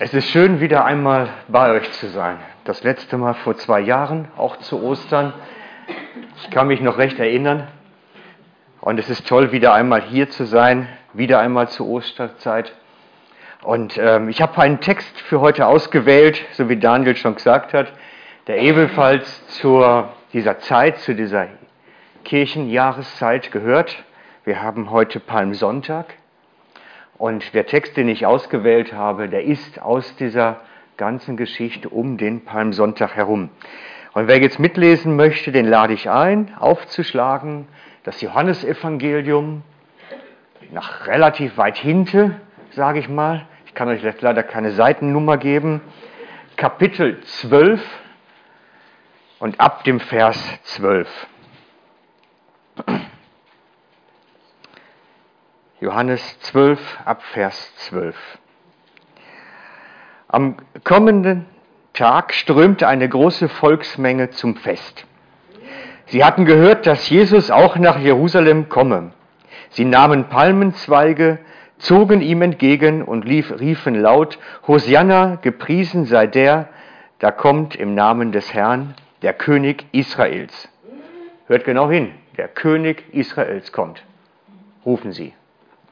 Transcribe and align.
Es 0.00 0.14
ist 0.14 0.28
schön, 0.28 0.60
wieder 0.60 0.84
einmal 0.84 1.28
bei 1.48 1.72
euch 1.72 1.90
zu 1.90 2.06
sein. 2.06 2.36
Das 2.62 2.84
letzte 2.84 3.18
Mal 3.18 3.34
vor 3.34 3.56
zwei 3.56 3.80
Jahren, 3.80 4.28
auch 4.36 4.56
zu 4.58 4.80
Ostern. 4.80 5.32
Ich 6.36 6.50
kann 6.50 6.68
mich 6.68 6.80
noch 6.80 6.98
recht 6.98 7.18
erinnern. 7.18 7.66
Und 8.80 9.00
es 9.00 9.10
ist 9.10 9.26
toll, 9.26 9.50
wieder 9.50 9.74
einmal 9.74 10.02
hier 10.02 10.30
zu 10.30 10.44
sein, 10.44 10.86
wieder 11.14 11.40
einmal 11.40 11.68
zur 11.68 11.88
Osterzeit. 11.88 12.72
Und 13.64 13.98
ähm, 13.98 14.28
ich 14.28 14.40
habe 14.40 14.56
einen 14.62 14.78
Text 14.78 15.20
für 15.22 15.40
heute 15.40 15.66
ausgewählt, 15.66 16.44
so 16.52 16.68
wie 16.68 16.76
Daniel 16.76 17.16
schon 17.16 17.34
gesagt 17.34 17.74
hat, 17.74 17.92
der 18.46 18.58
ebenfalls 18.58 19.48
zu 19.48 19.84
dieser 20.32 20.60
Zeit, 20.60 20.98
zu 20.98 21.16
dieser 21.16 21.48
Kirchenjahreszeit 22.22 23.50
gehört. 23.50 24.04
Wir 24.44 24.62
haben 24.62 24.92
heute 24.92 25.18
Palmsonntag. 25.18 26.14
Und 27.18 27.52
der 27.52 27.66
Text, 27.66 27.96
den 27.96 28.08
ich 28.08 28.26
ausgewählt 28.26 28.92
habe, 28.92 29.28
der 29.28 29.42
ist 29.42 29.82
aus 29.82 30.14
dieser 30.16 30.60
ganzen 30.96 31.36
Geschichte 31.36 31.88
um 31.88 32.16
den 32.16 32.44
Palmsonntag 32.44 33.16
herum. 33.16 33.50
Und 34.14 34.28
wer 34.28 34.40
jetzt 34.40 34.58
mitlesen 34.58 35.16
möchte, 35.16 35.50
den 35.50 35.66
lade 35.66 35.94
ich 35.94 36.08
ein, 36.08 36.54
aufzuschlagen, 36.58 37.66
das 38.04 38.20
Johannesevangelium 38.20 39.62
nach 40.70 41.06
relativ 41.06 41.56
weit 41.56 41.76
hinten, 41.76 42.36
sage 42.70 43.00
ich 43.00 43.08
mal. 43.08 43.46
Ich 43.66 43.74
kann 43.74 43.88
euch 43.88 44.02
leider 44.20 44.42
keine 44.42 44.70
Seitennummer 44.70 45.38
geben. 45.38 45.80
Kapitel 46.56 47.20
12 47.20 47.80
und 49.40 49.60
ab 49.60 49.84
dem 49.84 50.00
Vers 50.00 50.38
12. 50.64 51.08
Johannes 55.80 56.40
12 56.40 56.80
ab 57.04 57.22
Vers 57.22 57.72
12. 57.76 58.16
Am 60.26 60.56
kommenden 60.82 61.46
Tag 61.92 62.34
strömte 62.34 62.88
eine 62.88 63.08
große 63.08 63.48
Volksmenge 63.48 64.30
zum 64.30 64.56
Fest. 64.56 65.06
Sie 66.06 66.24
hatten 66.24 66.46
gehört, 66.46 66.88
dass 66.88 67.08
Jesus 67.08 67.52
auch 67.52 67.76
nach 67.76 67.96
Jerusalem 68.00 68.68
komme. 68.68 69.12
Sie 69.70 69.84
nahmen 69.84 70.28
Palmenzweige, 70.28 71.38
zogen 71.78 72.22
ihm 72.22 72.42
entgegen 72.42 73.04
und 73.04 73.24
lief, 73.24 73.52
riefen 73.60 73.94
laut, 73.94 74.40
Hosianna, 74.66 75.36
gepriesen 75.36 76.06
sei 76.06 76.26
der, 76.26 76.70
da 77.20 77.30
kommt 77.30 77.76
im 77.76 77.94
Namen 77.94 78.32
des 78.32 78.52
Herrn, 78.52 78.94
der 79.22 79.32
König 79.32 79.86
Israels. 79.92 80.68
Hört 81.46 81.64
genau 81.64 81.88
hin, 81.88 82.14
der 82.36 82.48
König 82.48 83.04
Israels 83.14 83.70
kommt. 83.70 84.02
Rufen 84.84 85.12
sie. 85.12 85.34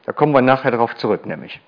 Da 0.07 0.13
kommen 0.13 0.31
wir 0.33 0.41
nachher 0.41 0.71
darauf 0.71 0.95
zurück, 0.95 1.25
nämlich. 1.25 1.59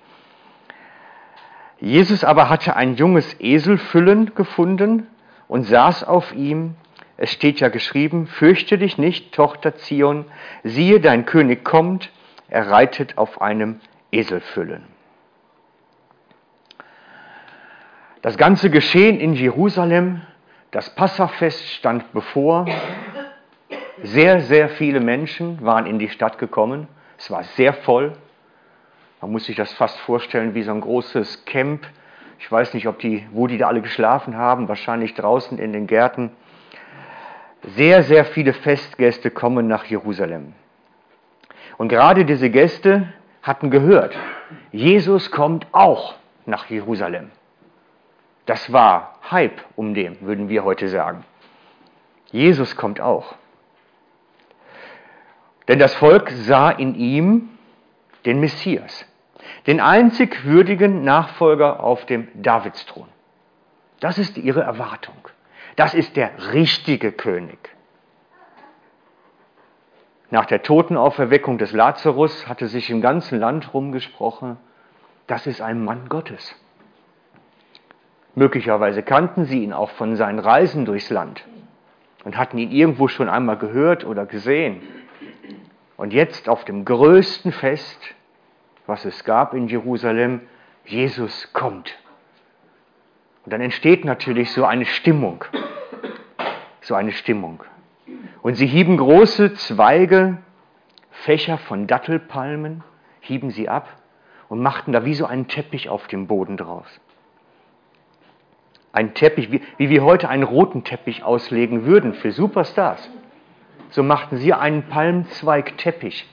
Jesus 1.78 2.24
aber 2.24 2.48
hatte 2.48 2.74
ein 2.74 2.96
junges 2.96 3.38
Eselfüllen 3.38 4.34
gefunden 4.34 5.06
und 5.46 5.64
saß 5.64 6.04
auf 6.04 6.32
ihm. 6.34 6.74
Es 7.18 7.30
steht 7.32 7.60
ja 7.60 7.68
geschrieben, 7.68 8.26
fürchte 8.26 8.78
dich 8.78 8.96
nicht, 8.96 9.34
Tochter 9.34 9.76
Zion, 9.76 10.24
siehe, 10.64 11.00
dein 11.00 11.26
König 11.26 11.66
kommt, 11.66 12.10
er 12.48 12.70
reitet 12.70 13.18
auf 13.18 13.42
einem 13.42 13.80
Eselfüllen. 14.10 14.84
Das 18.22 18.38
ganze 18.38 18.70
Geschehen 18.70 19.20
in 19.20 19.34
Jerusalem, 19.34 20.22
das 20.70 20.94
Passafest 20.94 21.68
stand 21.72 22.10
bevor. 22.14 22.66
Sehr, 24.02 24.40
sehr 24.40 24.70
viele 24.70 25.00
Menschen 25.00 25.62
waren 25.62 25.84
in 25.84 25.98
die 25.98 26.08
Stadt 26.08 26.38
gekommen. 26.38 26.88
Es 27.18 27.30
war 27.30 27.44
sehr 27.44 27.74
voll. 27.74 28.14
Man 29.20 29.32
muss 29.32 29.44
sich 29.44 29.56
das 29.56 29.72
fast 29.72 29.98
vorstellen 30.00 30.54
wie 30.54 30.62
so 30.62 30.72
ein 30.72 30.80
großes 30.80 31.44
Camp. 31.44 31.86
Ich 32.38 32.50
weiß 32.50 32.72
nicht, 32.72 32.88
ob 32.88 32.98
die, 33.00 33.26
wo 33.32 33.46
die 33.46 33.58
da 33.58 33.68
alle 33.68 33.82
geschlafen 33.82 34.36
haben, 34.36 34.68
wahrscheinlich 34.68 35.14
draußen 35.14 35.58
in 35.58 35.74
den 35.74 35.86
Gärten. 35.86 36.30
Sehr, 37.76 38.02
sehr 38.02 38.24
viele 38.24 38.54
Festgäste 38.54 39.30
kommen 39.30 39.68
nach 39.68 39.84
Jerusalem. 39.84 40.54
Und 41.76 41.88
gerade 41.88 42.24
diese 42.24 42.48
Gäste 42.48 43.12
hatten 43.42 43.70
gehört, 43.70 44.16
Jesus 44.72 45.30
kommt 45.30 45.66
auch 45.72 46.14
nach 46.46 46.70
Jerusalem. 46.70 47.30
Das 48.46 48.72
war 48.72 49.18
Hype 49.30 49.60
um 49.76 49.92
dem, 49.92 50.16
würden 50.22 50.48
wir 50.48 50.64
heute 50.64 50.88
sagen. 50.88 51.24
Jesus 52.32 52.74
kommt 52.74 53.00
auch. 53.00 53.34
Denn 55.68 55.78
das 55.78 55.94
Volk 55.94 56.30
sah 56.30 56.70
in 56.70 56.94
ihm 56.94 57.50
den 58.24 58.40
Messias 58.40 59.06
den 59.66 59.80
einzig 59.80 60.44
würdigen 60.44 61.04
Nachfolger 61.04 61.80
auf 61.80 62.06
dem 62.06 62.28
Davidsthron. 62.34 63.08
Das 64.00 64.18
ist 64.18 64.38
ihre 64.38 64.62
Erwartung. 64.62 65.16
Das 65.76 65.94
ist 65.94 66.16
der 66.16 66.52
richtige 66.52 67.12
König. 67.12 67.58
Nach 70.30 70.46
der 70.46 70.62
Totenauferweckung 70.62 71.58
des 71.58 71.72
Lazarus 71.72 72.48
hatte 72.48 72.68
sich 72.68 72.88
im 72.90 73.00
ganzen 73.00 73.40
Land 73.40 73.74
rumgesprochen, 73.74 74.56
das 75.26 75.46
ist 75.46 75.60
ein 75.60 75.84
Mann 75.84 76.08
Gottes. 76.08 76.54
Möglicherweise 78.34 79.02
kannten 79.02 79.44
sie 79.44 79.64
ihn 79.64 79.72
auch 79.72 79.90
von 79.90 80.16
seinen 80.16 80.38
Reisen 80.38 80.84
durchs 80.84 81.10
Land 81.10 81.44
und 82.24 82.36
hatten 82.36 82.58
ihn 82.58 82.70
irgendwo 82.70 83.08
schon 83.08 83.28
einmal 83.28 83.58
gehört 83.58 84.04
oder 84.04 84.24
gesehen. 84.24 84.82
Und 85.96 86.12
jetzt 86.12 86.48
auf 86.48 86.64
dem 86.64 86.84
größten 86.84 87.52
Fest 87.52 87.98
was 88.90 89.04
es 89.04 89.24
gab 89.24 89.54
in 89.54 89.68
Jerusalem, 89.68 90.42
Jesus 90.84 91.52
kommt. 91.52 91.96
Und 93.44 93.52
dann 93.52 93.60
entsteht 93.60 94.04
natürlich 94.04 94.50
so 94.50 94.64
eine 94.66 94.84
Stimmung, 94.84 95.44
so 96.82 96.94
eine 96.94 97.12
Stimmung. 97.12 97.62
Und 98.42 98.54
sie 98.54 98.66
hieben 98.66 98.96
große 98.96 99.54
Zweige, 99.54 100.38
Fächer 101.10 101.56
von 101.56 101.86
Dattelpalmen, 101.86 102.82
hieben 103.20 103.50
sie 103.50 103.68
ab 103.68 103.88
und 104.48 104.60
machten 104.60 104.92
da 104.92 105.04
wie 105.04 105.14
so 105.14 105.24
einen 105.24 105.46
Teppich 105.46 105.88
auf 105.88 106.08
dem 106.08 106.26
Boden 106.26 106.56
draus. 106.56 107.00
Ein 108.92 109.14
Teppich, 109.14 109.52
wie, 109.52 109.62
wie 109.76 109.88
wir 109.88 110.02
heute 110.02 110.28
einen 110.28 110.42
roten 110.42 110.82
Teppich 110.82 111.22
auslegen 111.22 111.84
würden 111.84 112.12
für 112.12 112.32
Superstars. 112.32 113.08
So 113.90 114.02
machten 114.02 114.38
sie 114.38 114.52
einen 114.52 114.88
Palmzweigteppich 114.88 116.26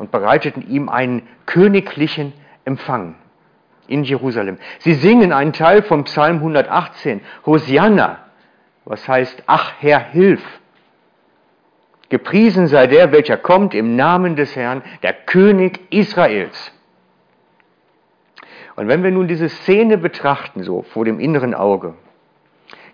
und 0.00 0.10
bereiteten 0.10 0.66
ihm 0.66 0.88
einen 0.88 1.28
königlichen 1.44 2.32
Empfang 2.64 3.16
in 3.86 4.02
Jerusalem. 4.02 4.56
Sie 4.78 4.94
singen 4.94 5.30
einen 5.30 5.52
Teil 5.52 5.82
vom 5.82 6.04
Psalm 6.04 6.36
118, 6.36 7.20
Hosianna, 7.44 8.20
was 8.86 9.06
heißt, 9.06 9.42
ach 9.46 9.74
Herr, 9.80 10.00
hilf. 10.00 10.42
Gepriesen 12.08 12.66
sei 12.66 12.86
der, 12.86 13.12
welcher 13.12 13.36
kommt 13.36 13.74
im 13.74 13.94
Namen 13.94 14.36
des 14.36 14.56
Herrn, 14.56 14.82
der 15.02 15.12
König 15.12 15.80
Israels. 15.90 16.72
Und 18.76 18.88
wenn 18.88 19.02
wir 19.02 19.10
nun 19.10 19.28
diese 19.28 19.50
Szene 19.50 19.98
betrachten, 19.98 20.62
so 20.62 20.80
vor 20.80 21.04
dem 21.04 21.20
inneren 21.20 21.54
Auge, 21.54 21.92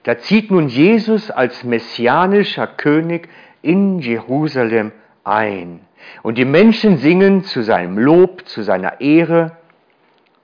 da 0.03 0.19
zieht 0.19 0.51
nun 0.51 0.67
Jesus 0.67 1.31
als 1.31 1.63
messianischer 1.63 2.67
König 2.67 3.29
in 3.63 4.01
Jerusalem 4.01 4.91
ein. 5.23 5.87
Und 6.23 6.39
die 6.39 6.45
Menschen 6.45 6.99
singen 6.99 7.45
zu 7.45 7.63
seinem 7.63 7.99
Lob, 7.99 8.47
zu 8.47 8.63
seiner 8.63 9.01
Ehre, 9.01 9.57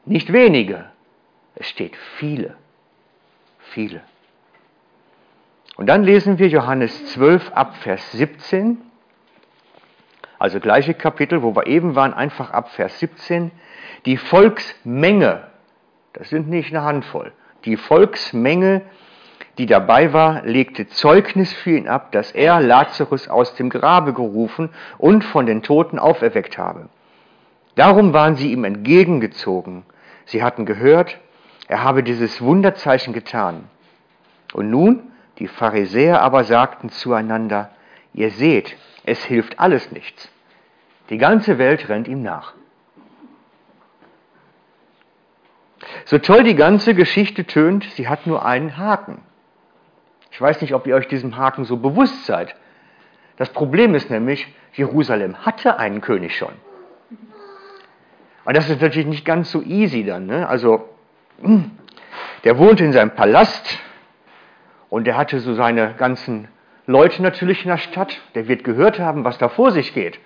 nicht 0.04 0.32
wenige, 0.32 0.86
es 1.54 1.68
steht 1.68 1.96
viele, 2.16 2.56
viele. 3.58 4.00
Und 5.76 5.86
dann 5.86 6.04
lesen 6.04 6.38
wir 6.38 6.48
Johannes 6.48 7.06
12 7.12 7.52
ab 7.52 7.76
Vers 7.76 8.12
17, 8.12 8.78
also 10.38 10.58
gleiche 10.60 10.94
Kapitel, 10.94 11.42
wo 11.42 11.54
wir 11.54 11.66
eben 11.66 11.94
waren, 11.94 12.12
einfach 12.12 12.50
ab 12.50 12.70
Vers 12.72 12.98
17. 12.98 13.52
Die 14.06 14.16
Volksmenge, 14.16 15.46
das 16.14 16.30
sind 16.30 16.48
nicht 16.48 16.74
eine 16.74 16.84
Handvoll, 16.84 17.32
die 17.64 17.76
Volksmenge 17.76 18.82
die 19.58 19.66
dabei 19.66 20.12
war, 20.12 20.42
legte 20.44 20.88
Zeugnis 20.88 21.52
für 21.52 21.76
ihn 21.76 21.88
ab, 21.88 22.12
dass 22.12 22.32
er 22.32 22.60
Lazarus 22.60 23.28
aus 23.28 23.54
dem 23.54 23.68
Grabe 23.68 24.12
gerufen 24.14 24.70
und 24.98 25.24
von 25.24 25.46
den 25.46 25.62
Toten 25.62 25.98
auferweckt 25.98 26.56
habe. 26.56 26.88
Darum 27.74 28.12
waren 28.12 28.36
sie 28.36 28.52
ihm 28.52 28.64
entgegengezogen. 28.64 29.84
Sie 30.24 30.42
hatten 30.42 30.66
gehört, 30.66 31.18
er 31.68 31.82
habe 31.82 32.02
dieses 32.02 32.40
Wunderzeichen 32.40 33.12
getan. 33.12 33.68
Und 34.52 34.70
nun, 34.70 35.10
die 35.38 35.48
Pharisäer 35.48 36.22
aber 36.22 36.44
sagten 36.44 36.90
zueinander, 36.90 37.70
ihr 38.14 38.30
seht, 38.30 38.76
es 39.04 39.24
hilft 39.24 39.58
alles 39.58 39.90
nichts. 39.90 40.30
Die 41.10 41.18
ganze 41.18 41.58
Welt 41.58 41.88
rennt 41.88 42.08
ihm 42.08 42.22
nach. 42.22 42.54
So 46.04 46.18
toll 46.18 46.42
die 46.44 46.54
ganze 46.54 46.94
Geschichte 46.94 47.44
tönt, 47.44 47.84
sie 47.84 48.08
hat 48.08 48.26
nur 48.26 48.44
einen 48.44 48.76
Haken. 48.76 49.20
Ich 50.32 50.40
weiß 50.40 50.60
nicht, 50.60 50.74
ob 50.74 50.86
ihr 50.86 50.96
euch 50.96 51.06
diesem 51.08 51.36
Haken 51.36 51.64
so 51.64 51.76
bewusst 51.76 52.26
seid. 52.26 52.56
Das 53.36 53.50
Problem 53.50 53.94
ist 53.94 54.10
nämlich, 54.10 54.48
Jerusalem 54.72 55.46
hatte 55.46 55.78
einen 55.78 56.00
König 56.00 56.36
schon. 56.36 56.52
Und 58.44 58.56
das 58.56 58.68
ist 58.68 58.82
natürlich 58.82 59.06
nicht 59.06 59.24
ganz 59.24 59.50
so 59.50 59.62
easy 59.62 60.04
dann. 60.04 60.26
Ne? 60.26 60.48
Also 60.48 60.88
Hm. 61.42 61.72
Der 62.44 62.58
wohnte 62.58 62.84
in 62.84 62.92
seinem 62.92 63.10
Palast 63.10 63.78
und 64.90 65.06
er 65.08 65.16
hatte 65.16 65.40
so 65.40 65.54
seine 65.54 65.94
ganzen 65.94 66.48
Leute 66.86 67.22
natürlich 67.22 67.64
in 67.64 67.70
der 67.70 67.78
Stadt. 67.78 68.20
Der 68.34 68.48
wird 68.48 68.64
gehört 68.64 68.98
haben, 68.98 69.24
was 69.24 69.38
da 69.38 69.48
vor 69.48 69.70
sich 69.70 69.94
geht. 69.94 70.18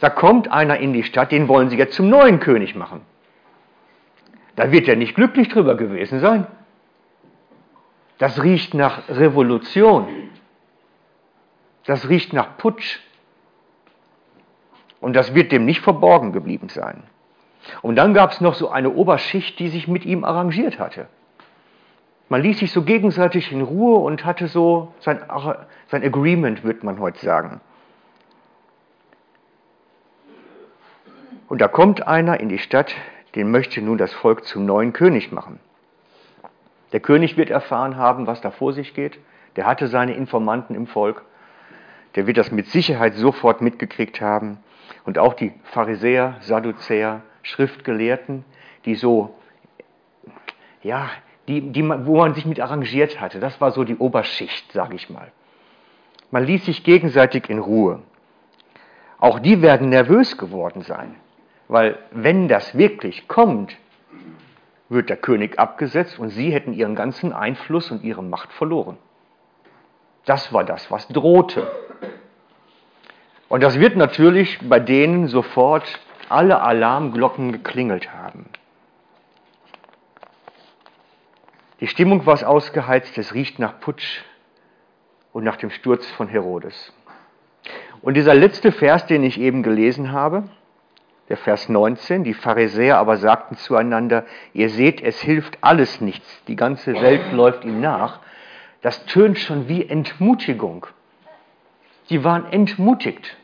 Da 0.00 0.10
kommt 0.10 0.50
einer 0.50 0.78
in 0.78 0.92
die 0.92 1.04
Stadt, 1.04 1.30
den 1.30 1.48
wollen 1.48 1.68
sie 1.68 1.76
jetzt 1.76 1.94
zum 1.94 2.08
neuen 2.08 2.40
König 2.40 2.74
machen. 2.74 3.02
Da 4.56 4.72
wird 4.72 4.88
er 4.88 4.96
nicht 4.96 5.14
glücklich 5.14 5.48
drüber 5.48 5.76
gewesen 5.76 6.20
sein. 6.20 6.46
Das 8.22 8.40
riecht 8.40 8.72
nach 8.72 9.08
Revolution. 9.08 10.06
Das 11.86 12.08
riecht 12.08 12.32
nach 12.32 12.56
Putsch. 12.56 13.00
Und 15.00 15.14
das 15.14 15.34
wird 15.34 15.50
dem 15.50 15.64
nicht 15.64 15.80
verborgen 15.80 16.30
geblieben 16.32 16.68
sein. 16.68 17.02
Und 17.80 17.96
dann 17.96 18.14
gab 18.14 18.30
es 18.30 18.40
noch 18.40 18.54
so 18.54 18.70
eine 18.70 18.90
Oberschicht, 18.90 19.58
die 19.58 19.66
sich 19.66 19.88
mit 19.88 20.04
ihm 20.04 20.22
arrangiert 20.22 20.78
hatte. 20.78 21.08
Man 22.28 22.42
ließ 22.42 22.60
sich 22.60 22.70
so 22.70 22.82
gegenseitig 22.82 23.50
in 23.50 23.60
Ruhe 23.60 23.98
und 23.98 24.24
hatte 24.24 24.46
so 24.46 24.94
sein, 25.00 25.18
sein 25.88 26.04
Agreement, 26.04 26.62
würde 26.62 26.86
man 26.86 27.00
heute 27.00 27.18
sagen. 27.18 27.60
Und 31.48 31.60
da 31.60 31.66
kommt 31.66 32.06
einer 32.06 32.38
in 32.38 32.48
die 32.48 32.60
Stadt, 32.60 32.94
den 33.34 33.50
möchte 33.50 33.82
nun 33.82 33.98
das 33.98 34.12
Volk 34.12 34.46
zum 34.46 34.64
neuen 34.64 34.92
König 34.92 35.32
machen. 35.32 35.58
Der 36.92 37.00
König 37.00 37.36
wird 37.36 37.50
erfahren 37.50 37.96
haben, 37.96 38.26
was 38.26 38.40
da 38.40 38.50
vor 38.50 38.72
sich 38.72 38.94
geht. 38.94 39.18
Der 39.56 39.66
hatte 39.66 39.88
seine 39.88 40.14
Informanten 40.14 40.74
im 40.74 40.86
Volk. 40.86 41.24
Der 42.14 42.26
wird 42.26 42.36
das 42.36 42.52
mit 42.52 42.66
Sicherheit 42.66 43.14
sofort 43.14 43.62
mitgekriegt 43.62 44.20
haben. 44.20 44.58
Und 45.04 45.18
auch 45.18 45.34
die 45.34 45.52
Pharisäer, 45.64 46.36
Sadduzäer, 46.40 47.22
Schriftgelehrten, 47.42 48.44
die 48.84 48.94
so, 48.94 49.34
ja, 50.82 51.10
die, 51.48 51.72
die, 51.72 51.82
wo 51.82 52.18
man 52.18 52.34
sich 52.34 52.46
mit 52.46 52.60
arrangiert 52.60 53.20
hatte. 53.20 53.40
Das 53.40 53.60
war 53.60 53.72
so 53.72 53.84
die 53.84 53.96
Oberschicht, 53.96 54.70
sage 54.72 54.94
ich 54.94 55.10
mal. 55.10 55.32
Man 56.30 56.44
ließ 56.44 56.66
sich 56.66 56.84
gegenseitig 56.84 57.48
in 57.50 57.58
Ruhe. 57.58 58.02
Auch 59.18 59.38
die 59.38 59.62
werden 59.62 59.88
nervös 59.88 60.36
geworden 60.36 60.82
sein, 60.82 61.14
weil 61.68 61.98
wenn 62.10 62.48
das 62.48 62.76
wirklich 62.76 63.28
kommt, 63.28 63.76
wird 64.92 65.08
der 65.08 65.16
König 65.16 65.58
abgesetzt 65.58 66.18
und 66.18 66.30
sie 66.30 66.50
hätten 66.50 66.72
ihren 66.72 66.94
ganzen 66.94 67.32
Einfluss 67.32 67.90
und 67.90 68.02
ihre 68.02 68.22
Macht 68.22 68.52
verloren. 68.52 68.98
Das 70.24 70.52
war 70.52 70.64
das, 70.64 70.90
was 70.90 71.08
drohte. 71.08 71.70
Und 73.48 73.62
das 73.62 73.78
wird 73.78 73.96
natürlich 73.96 74.58
bei 74.68 74.80
denen 74.80 75.26
sofort 75.26 76.00
alle 76.28 76.60
Alarmglocken 76.60 77.52
geklingelt 77.52 78.12
haben. 78.12 78.46
Die 81.80 81.88
Stimmung 81.88 82.24
war 82.26 82.46
ausgeheizt, 82.46 83.18
es 83.18 83.34
riecht 83.34 83.58
nach 83.58 83.80
Putsch 83.80 84.22
und 85.32 85.42
nach 85.42 85.56
dem 85.56 85.70
Sturz 85.70 86.06
von 86.12 86.28
Herodes. 86.28 86.92
Und 88.02 88.14
dieser 88.14 88.34
letzte 88.34 88.72
Vers, 88.72 89.06
den 89.06 89.24
ich 89.24 89.40
eben 89.40 89.62
gelesen 89.62 90.12
habe, 90.12 90.44
der 91.32 91.38
Vers 91.38 91.70
19, 91.70 92.24
die 92.24 92.34
Pharisäer 92.34 92.98
aber 92.98 93.16
sagten 93.16 93.56
zueinander, 93.56 94.26
ihr 94.52 94.68
seht, 94.68 95.00
es 95.00 95.18
hilft 95.22 95.56
alles 95.62 96.02
nichts, 96.02 96.44
die 96.46 96.56
ganze 96.56 96.92
Welt 96.92 97.32
läuft 97.32 97.64
ihm 97.64 97.80
nach, 97.80 98.20
das 98.82 99.06
tönt 99.06 99.38
schon 99.38 99.66
wie 99.66 99.88
Entmutigung. 99.88 100.86
Sie 102.04 102.22
waren 102.22 102.44
entmutigt. 102.52 103.38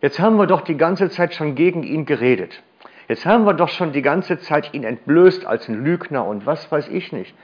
Jetzt 0.00 0.18
haben 0.18 0.36
wir 0.36 0.46
doch 0.46 0.62
die 0.62 0.78
ganze 0.78 1.10
Zeit 1.10 1.34
schon 1.34 1.56
gegen 1.56 1.82
ihn 1.82 2.06
geredet. 2.06 2.62
Jetzt 3.06 3.26
haben 3.26 3.44
wir 3.44 3.52
doch 3.52 3.68
schon 3.68 3.92
die 3.92 4.00
ganze 4.00 4.38
Zeit 4.38 4.72
ihn 4.72 4.84
entblößt 4.84 5.44
als 5.44 5.68
ein 5.68 5.84
Lügner 5.84 6.24
und 6.24 6.46
was 6.46 6.72
weiß 6.72 6.88
ich 6.88 7.12
nicht. 7.12 7.34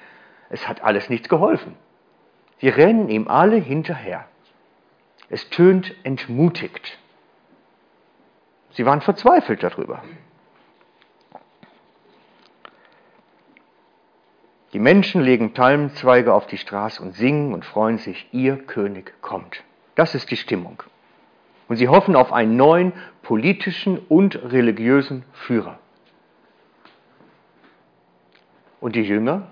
Es 0.49 0.67
hat 0.67 0.82
alles 0.82 1.11
nichts 1.11 1.29
geholfen. 1.29 1.75
Sie 2.61 2.70
rennen 2.70 3.11
ihm 3.11 3.29
alle 3.29 3.56
hinterher. 3.56 4.25
Es 5.29 5.50
tönt 5.50 5.94
entmutigt. 6.02 6.99
Sie 8.76 8.84
waren 8.84 9.00
verzweifelt 9.00 9.62
darüber. 9.62 10.02
Die 14.75 14.78
Menschen 14.78 15.23
legen 15.23 15.55
Palmzweige 15.55 16.34
auf 16.34 16.46
die 16.46 16.58
Straße 16.58 17.02
und 17.02 17.14
singen 17.14 17.55
und 17.55 17.64
freuen 17.64 17.96
sich, 17.96 18.28
ihr 18.32 18.58
König 18.58 19.14
kommt. 19.23 19.64
Das 19.94 20.14
ist 20.14 20.31
die 20.31 20.37
Stimmung. 20.37 20.82
Und 21.69 21.76
sie 21.76 21.88
hoffen 21.88 22.14
auf 22.17 22.34
einen 22.34 22.56
neuen 22.58 22.93
politischen 23.23 23.99
und 23.99 24.37
religiösen 24.37 25.25
Führer. 25.32 25.79
Und 28.79 28.94
die 28.94 29.02
Jünger? 29.02 29.49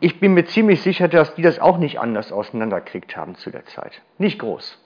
Ich 0.00 0.20
bin 0.20 0.34
mir 0.34 0.44
ziemlich 0.44 0.82
sicher, 0.82 1.08
dass 1.08 1.34
die 1.34 1.42
das 1.42 1.58
auch 1.60 1.78
nicht 1.78 1.98
anders 1.98 2.30
auseinanderkriegt 2.30 3.16
haben 3.16 3.36
zu 3.36 3.50
der 3.50 3.64
Zeit. 3.64 4.02
Nicht 4.18 4.38
groß. 4.38 4.78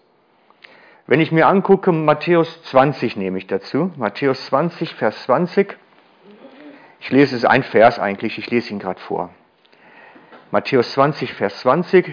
Wenn 1.07 1.21
ich 1.21 1.33
mir 1.33 1.49
angucke, 1.49 1.91
Matthäus 1.91 2.63
20 2.65 3.17
nehme 3.17 3.39
ich 3.39 3.49
dazu. 3.49 3.91
Matthäus 3.97 4.47
20, 4.47 4.95
Vers 4.95 5.25
20. 5.25 5.77
Ich 7.01 7.11
lese 7.11 7.35
es 7.35 7.45
ein 7.45 7.65
Vers 7.65 7.99
eigentlich, 7.99 8.39
ich 8.39 8.49
lese 8.51 8.71
ihn 8.71 8.79
gerade 8.79 9.01
vor. 9.01 9.31
Matthäus 10.53 10.93
20, 10.93 11.35
Vers 11.35 11.59
20. 11.61 12.07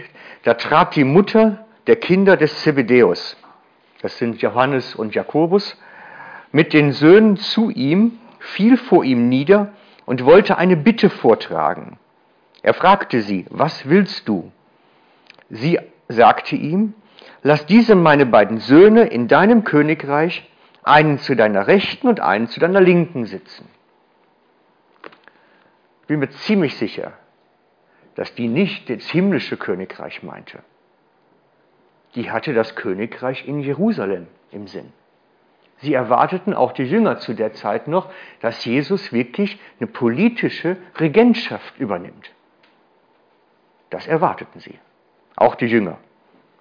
Da 0.44 0.56
trat 0.56 0.96
die 0.96 1.04
Mutter 1.04 1.68
der 1.86 1.98
Kinder 1.98 2.36
des 2.36 2.62
Zebedeus, 2.62 3.38
das 4.02 4.18
sind 4.18 4.42
Johannes 4.42 4.96
und 4.96 5.14
Jakobus, 5.14 5.80
mit 6.52 6.74
den 6.74 6.92
Söhnen 6.92 7.38
zu 7.38 7.70
ihm, 7.70 8.18
fiel 8.40 8.78
vor 8.78 9.04
ihm 9.04 9.30
nieder 9.30 9.74
und 10.06 10.26
wollte 10.26 10.58
eine 10.58 10.78
Bitte 10.78 11.10
vortragen. 11.10 12.00
Er 12.64 12.74
fragte 12.74 13.22
sie, 13.22 13.46
was 13.50 13.88
willst 13.88 14.28
du? 14.28 14.52
Sie 15.50 15.80
sagte 16.08 16.56
ihm, 16.56 16.94
lass 17.44 17.66
diese 17.66 17.96
meine 17.96 18.26
beiden 18.26 18.60
Söhne 18.60 19.04
in 19.04 19.28
deinem 19.28 19.64
Königreich, 19.64 20.50
einen 20.84 21.20
zu 21.20 21.36
deiner 21.36 21.68
Rechten 21.68 22.08
und 22.08 22.20
einen 22.20 22.48
zu 22.48 22.60
deiner 22.60 22.82
Linken 22.82 23.26
sitzen. 23.26 23.68
Ich 26.02 26.08
bin 26.08 26.20
mir 26.20 26.30
ziemlich 26.30 26.76
sicher, 26.78 27.14
dass 28.16 28.34
die 28.34 28.48
nicht 28.48 28.90
das 28.90 29.10
himmlische 29.10 29.58
Königreich 29.58 30.24
meinte 30.24 30.60
die 32.16 32.32
hatte 32.32 32.54
das 32.54 32.76
Königreich 32.76 33.48
in 33.48 33.60
Jerusalem 33.60 34.28
im 34.52 34.68
Sinn. 34.68 34.92
Sie 35.78 35.94
erwarteten 35.94 36.54
auch 36.54 36.74
die 36.74 36.84
Jünger 36.84 37.20
zu 37.20 37.34
der 37.34 37.54
Zeit 37.54 37.88
noch, 37.88 38.12
dass 38.42 38.66
Jesus 38.66 39.14
wirklich 39.14 39.60
eine 39.80 39.88
politische 39.88 40.78
Regentschaft 41.00 41.80
übernimmt. 41.80 42.32
Das 43.90 44.06
erwarteten 44.08 44.60
sie. 44.60 44.78
Auch 45.36 45.56
die 45.56 45.68
Jünger. 45.68 45.98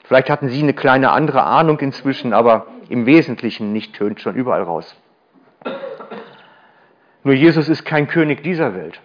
Vielleicht 0.09 0.29
hatten 0.31 0.49
sie 0.49 0.63
eine 0.63 0.75
kleine 0.75 1.11
andere 1.11 1.45
Ahnung 1.45 1.79
inzwischen, 1.79 2.33
aber 2.33 2.67
im 2.89 3.07
Wesentlichen 3.07 3.73
nicht 3.73 3.95
tönt 3.95 4.21
schon 4.21 4.35
überall 4.35 4.63
raus. 4.63 4.97
Nur 7.23 7.35
Jesus 7.35 7.69
ist 7.69 7.85
kein 7.85 8.09
König 8.09 8.43
dieser 8.43 8.75
Welt. 8.75 9.01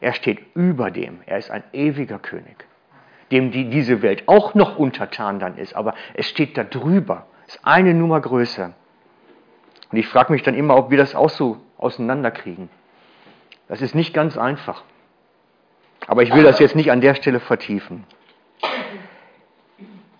Er 0.00 0.14
steht 0.14 0.40
über 0.54 0.90
dem. 0.90 1.20
Er 1.26 1.38
ist 1.38 1.50
ein 1.50 1.62
ewiger 1.72 2.18
König 2.18 2.64
dem 3.30 3.50
die, 3.50 3.68
diese 3.68 4.02
Welt 4.02 4.24
auch 4.26 4.54
noch 4.54 4.78
untertan 4.78 5.38
dann 5.38 5.56
ist, 5.58 5.74
aber 5.74 5.94
es 6.14 6.28
steht 6.28 6.56
da 6.56 6.64
drüber, 6.64 7.26
ist 7.46 7.60
eine 7.62 7.94
Nummer 7.94 8.20
größer. 8.20 8.72
Und 9.90 9.98
ich 9.98 10.06
frage 10.06 10.32
mich 10.32 10.42
dann 10.42 10.54
immer, 10.54 10.76
ob 10.76 10.90
wir 10.90 10.98
das 10.98 11.14
auch 11.14 11.30
so 11.30 11.58
auseinanderkriegen. 11.78 12.68
Das 13.68 13.82
ist 13.82 13.94
nicht 13.94 14.14
ganz 14.14 14.36
einfach. 14.36 14.82
Aber 16.06 16.22
ich 16.22 16.34
will 16.34 16.42
das 16.42 16.58
jetzt 16.58 16.74
nicht 16.74 16.90
an 16.90 17.00
der 17.00 17.14
Stelle 17.14 17.40
vertiefen. 17.40 18.04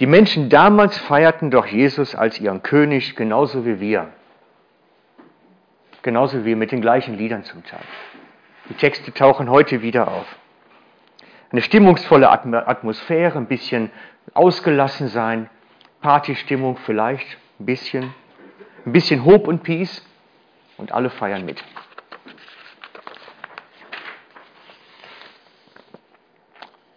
Die 0.00 0.06
Menschen 0.06 0.48
damals 0.48 0.96
feierten 0.96 1.50
doch 1.50 1.66
Jesus 1.66 2.14
als 2.14 2.38
ihren 2.40 2.62
König 2.62 3.16
genauso 3.16 3.66
wie 3.66 3.80
wir. 3.80 4.08
Genauso 6.02 6.40
wie 6.40 6.44
wir 6.44 6.56
mit 6.56 6.70
den 6.70 6.80
gleichen 6.80 7.18
Liedern 7.18 7.42
zum 7.42 7.64
Teil. 7.64 7.82
Die 8.68 8.74
Texte 8.74 9.12
tauchen 9.12 9.50
heute 9.50 9.82
wieder 9.82 10.08
auf 10.08 10.26
eine 11.50 11.62
stimmungsvolle 11.62 12.28
Atmosphäre, 12.30 13.38
ein 13.38 13.46
bisschen 13.46 13.90
ausgelassen 14.34 15.08
sein, 15.08 15.48
Partystimmung 16.00 16.76
vielleicht, 16.76 17.38
ein 17.58 17.66
bisschen, 17.66 18.14
ein 18.84 18.92
bisschen 18.92 19.24
Hope 19.24 19.48
und 19.48 19.62
Peace 19.62 20.04
und 20.76 20.92
alle 20.92 21.10
feiern 21.10 21.44
mit. 21.44 21.64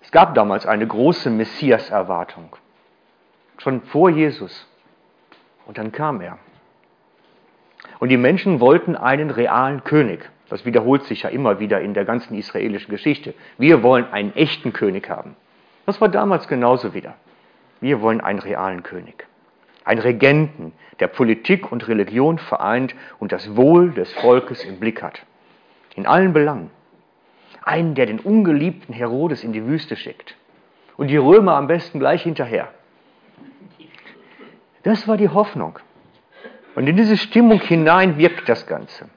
Es 0.02 0.12
gab 0.12 0.36
damals 0.36 0.66
eine 0.66 0.86
große 0.86 1.30
Messias-Erwartung, 1.30 2.56
schon 3.62 3.82
vor 3.84 4.10
Jesus. 4.10 4.68
Und 5.66 5.78
dann 5.78 5.92
kam 5.92 6.22
er. 6.22 6.38
Und 8.00 8.10
die 8.10 8.18
Menschen 8.18 8.60
wollten 8.60 8.96
einen 8.96 9.30
realen 9.30 9.84
König. 9.84 10.30
Das 10.50 10.66
wiederholt 10.66 11.04
sich 11.06 11.24
ja 11.24 11.30
immer 11.30 11.60
wieder 11.60 11.80
in 11.82 11.94
der 11.94 12.04
ganzen 12.04 12.36
israelischen 12.36 12.90
Geschichte. 12.90 13.34
Wir 13.58 13.84
wollen 13.84 14.06
einen 14.12 14.36
echten 14.36 14.74
König 14.74 15.10
haben. 15.10 15.36
Das 15.86 16.02
war 16.02 16.10
damals 16.10 16.48
genauso 16.48 16.94
wieder. 16.94 17.16
Wir 17.80 18.02
wollen 18.02 18.22
einen 18.22 18.40
realen 18.40 18.84
König. 18.84 19.28
Einen 19.84 20.02
Regenten, 20.02 20.74
der 21.00 21.08
Politik 21.08 21.72
und 21.72 21.88
Religion 21.88 22.38
vereint 22.38 22.96
und 23.20 23.32
das 23.32 23.56
Wohl 23.56 23.92
des 23.92 24.12
Volkes 24.14 24.64
im 24.66 24.80
Blick 24.80 25.02
hat. 25.02 25.26
In 25.96 26.06
allen 26.06 26.34
Belangen. 26.34 26.70
Einen, 27.64 27.96
der 27.96 28.06
den 28.08 28.20
ungeliebten 28.20 28.94
Herodes 28.94 29.44
in 29.44 29.54
die 29.54 29.66
Wüste 29.66 29.96
schickt. 29.96 30.36
Und 30.98 31.08
die 31.08 31.18
Römer 31.18 31.56
am 31.56 31.68
besten 31.68 32.00
gleich 32.00 32.24
hinterher. 32.24 32.70
Das 34.84 35.08
war 35.08 35.18
die 35.18 35.30
Hoffnung. 35.30 35.80
Und 36.76 36.88
in 36.88 36.96
diese 36.96 37.18
Stimmung 37.18 37.60
hinein 37.60 38.18
wirkt 38.18 38.48
das 38.48 38.66
Ganze. 38.66 39.10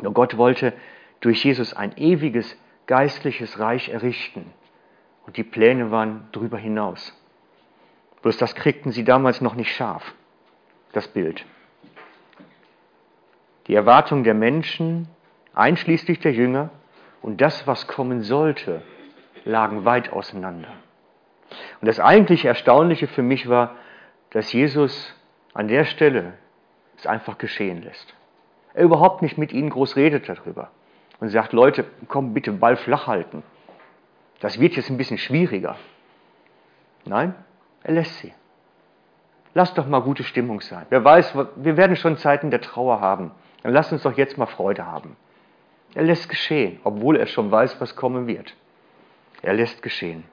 Nur 0.00 0.12
Gott 0.12 0.36
wollte 0.36 0.72
durch 1.20 1.44
Jesus 1.44 1.74
ein 1.74 1.96
ewiges 1.96 2.56
geistliches 2.86 3.58
Reich 3.58 3.88
errichten. 3.88 4.52
Und 5.26 5.36
die 5.36 5.44
Pläne 5.44 5.90
waren 5.90 6.28
darüber 6.32 6.58
hinaus. 6.58 7.16
Bloß 8.22 8.36
das 8.36 8.54
kriegten 8.54 8.92
sie 8.92 9.04
damals 9.04 9.40
noch 9.40 9.54
nicht 9.54 9.74
scharf, 9.74 10.14
das 10.92 11.08
Bild. 11.08 11.44
Die 13.66 13.74
Erwartung 13.74 14.24
der 14.24 14.34
Menschen, 14.34 15.08
einschließlich 15.54 16.18
der 16.18 16.32
Jünger, 16.32 16.70
und 17.22 17.40
das, 17.40 17.66
was 17.66 17.86
kommen 17.86 18.22
sollte, 18.22 18.82
lagen 19.44 19.84
weit 19.84 20.12
auseinander. 20.12 20.72
Und 21.80 21.86
das 21.86 22.00
eigentlich 22.00 22.44
Erstaunliche 22.44 23.06
für 23.06 23.22
mich 23.22 23.48
war, 23.48 23.76
dass 24.30 24.52
Jesus 24.52 25.14
an 25.54 25.68
der 25.68 25.84
Stelle 25.84 26.34
es 26.96 27.06
einfach 27.06 27.38
geschehen 27.38 27.82
lässt. 27.82 28.14
Er 28.74 28.84
überhaupt 28.84 29.22
nicht 29.22 29.38
mit 29.38 29.52
ihnen 29.52 29.70
groß 29.70 29.96
redet 29.96 30.28
darüber 30.28 30.70
und 31.18 31.28
sagt, 31.28 31.52
Leute, 31.52 31.84
komm 32.08 32.34
bitte 32.34 32.52
Ball 32.52 32.76
flach 32.76 33.06
halten. 33.06 33.42
Das 34.40 34.60
wird 34.60 34.76
jetzt 34.76 34.90
ein 34.90 34.96
bisschen 34.96 35.18
schwieriger. 35.18 35.76
Nein, 37.04 37.34
er 37.82 37.94
lässt 37.94 38.18
sie. 38.18 38.32
Lass 39.52 39.74
doch 39.74 39.86
mal 39.86 40.00
gute 40.00 40.22
Stimmung 40.22 40.60
sein. 40.60 40.86
Wer 40.90 41.04
weiß, 41.04 41.34
wir 41.56 41.76
werden 41.76 41.96
schon 41.96 42.16
Zeiten 42.16 42.50
der 42.50 42.60
Trauer 42.60 43.00
haben. 43.00 43.32
Dann 43.62 43.72
lass 43.72 43.92
uns 43.92 44.02
doch 44.02 44.16
jetzt 44.16 44.38
mal 44.38 44.46
Freude 44.46 44.86
haben. 44.86 45.16
Er 45.94 46.04
lässt 46.04 46.28
geschehen, 46.28 46.78
obwohl 46.84 47.16
er 47.16 47.26
schon 47.26 47.50
weiß, 47.50 47.80
was 47.80 47.96
kommen 47.96 48.26
wird. 48.28 48.54
Er 49.42 49.54
lässt 49.54 49.82
geschehen. 49.82 50.24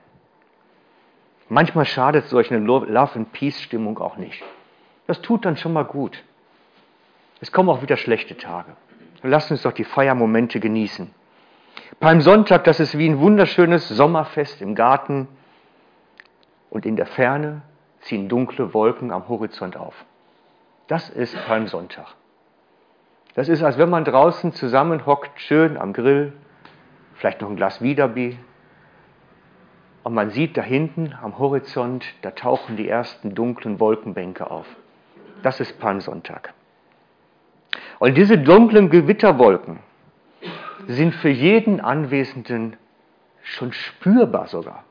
Manchmal 1.50 1.86
schadet 1.86 2.28
solch 2.28 2.52
eine 2.52 2.66
Love 2.66 3.16
and 3.16 3.32
Peace 3.32 3.62
Stimmung 3.62 4.00
auch 4.00 4.18
nicht. 4.18 4.44
Das 5.08 5.22
tut 5.22 5.46
dann 5.46 5.58
schon 5.58 5.74
mal 5.74 5.86
gut. 5.86 6.24
Es 7.40 7.52
kommen 7.52 7.70
auch 7.70 7.82
wieder 7.82 7.98
schlechte 7.98 8.36
Tage. 8.36 8.72
Lass 9.24 9.50
uns 9.50 9.62
doch 9.62 9.72
die 9.72 9.84
Feiermomente 9.84 10.60
genießen. 10.60 11.14
Palmsonntag, 12.00 12.64
das 12.66 12.80
ist 12.80 12.98
wie 12.98 13.08
ein 13.08 13.20
wunderschönes 13.20 13.88
Sommerfest 13.88 14.62
im 14.62 14.76
Garten 14.76 15.28
und 16.70 16.86
in 16.86 16.96
der 16.96 17.06
Ferne 17.06 17.62
ziehen 18.02 18.30
dunkle 18.30 18.74
Wolken 18.74 19.12
am 19.12 19.28
Horizont 19.30 19.78
auf. 19.78 20.06
Das 20.88 21.10
ist 21.10 21.36
Palmsonntag. 21.46 22.08
Das 23.36 23.50
ist, 23.50 23.62
als 23.64 23.78
wenn 23.78 23.90
man 23.90 24.04
draußen 24.04 24.54
zusammenhockt, 24.54 25.40
schön 25.40 25.78
am 25.78 25.94
Grill, 25.94 26.34
vielleicht 27.16 27.42
noch 27.42 27.50
ein 27.50 27.56
Glas 27.56 27.82
Wiederbier. 27.82 28.38
Und 30.08 30.14
man 30.14 30.30
sieht 30.30 30.56
da 30.56 30.62
hinten 30.62 31.14
am 31.22 31.38
Horizont, 31.38 32.06
da 32.22 32.32
tauchen 32.32 32.78
die 32.78 32.88
ersten 32.88 33.36
dunklen 33.36 33.82
Wolkenbänke 33.82 34.50
auf. 34.50 34.66
Das 35.44 35.60
ist 35.60 35.82
Palmsonntag. 35.82 36.54
Und 38.00 38.16
diese 38.16 38.38
dunklen 38.38 38.90
Gewitterwolken 38.90 39.80
sind 40.88 41.14
für 41.14 41.28
jeden 41.28 41.82
Anwesenden 41.82 42.78
schon 43.44 43.74
spürbar 43.74 44.48
sogar. 44.48 44.86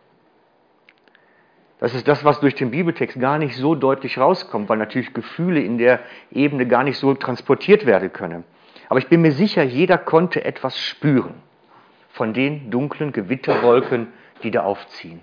Das 1.79 1.95
ist 1.95 2.07
das, 2.07 2.23
was 2.23 2.41
durch 2.41 2.55
den 2.55 2.71
Bibeltext 2.71 3.19
gar 3.19 3.39
nicht 3.39 3.57
so 3.57 3.75
deutlich 3.75 4.19
rauskommt, 4.19 4.69
weil 4.69 4.77
natürlich 4.77 5.15
Gefühle 5.15 5.63
in 5.63 5.79
der 5.79 6.01
Ebene 6.31 6.67
gar 6.67 6.85
nicht 6.85 6.99
so 6.99 7.15
transportiert 7.15 7.87
werden 7.87 8.13
können. 8.13 8.45
Aber 8.91 8.99
ich 8.99 9.09
bin 9.09 9.23
mir 9.23 9.33
sicher, 9.33 9.63
jeder 9.63 9.97
konnte 9.97 10.45
etwas 10.45 10.79
spüren 10.79 11.33
von 12.11 12.35
den 12.35 12.71
dunklen 12.71 13.13
Gewitterwolken, 13.13 14.09
die 14.43 14.51
da 14.51 14.63
aufziehen. 14.63 15.21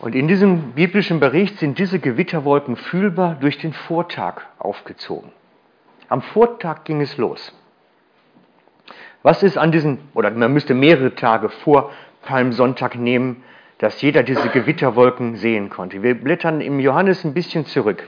Und 0.00 0.14
in 0.14 0.28
diesem 0.28 0.72
biblischen 0.72 1.20
Bericht 1.20 1.58
sind 1.58 1.78
diese 1.78 1.98
Gewitterwolken 1.98 2.76
fühlbar 2.76 3.34
durch 3.34 3.58
den 3.58 3.74
Vortag 3.74 4.42
aufgezogen. 4.58 5.30
Am 6.08 6.22
Vortag 6.22 6.84
ging 6.84 7.02
es 7.02 7.18
los. 7.18 7.54
Was 9.22 9.42
ist 9.42 9.58
an 9.58 9.70
diesen, 9.70 9.98
oder 10.14 10.30
man 10.30 10.52
müsste 10.52 10.72
mehrere 10.72 11.14
Tage 11.14 11.50
vor 11.50 11.92
Palmsonntag 12.22 12.94
nehmen, 12.94 13.44
dass 13.78 14.00
jeder 14.00 14.22
diese 14.22 14.48
Gewitterwolken 14.48 15.36
sehen 15.36 15.70
konnte. 15.70 16.02
Wir 16.02 16.14
blättern 16.14 16.60
im 16.60 16.80
Johannes 16.80 17.24
ein 17.24 17.34
bisschen 17.34 17.66
zurück. 17.66 18.06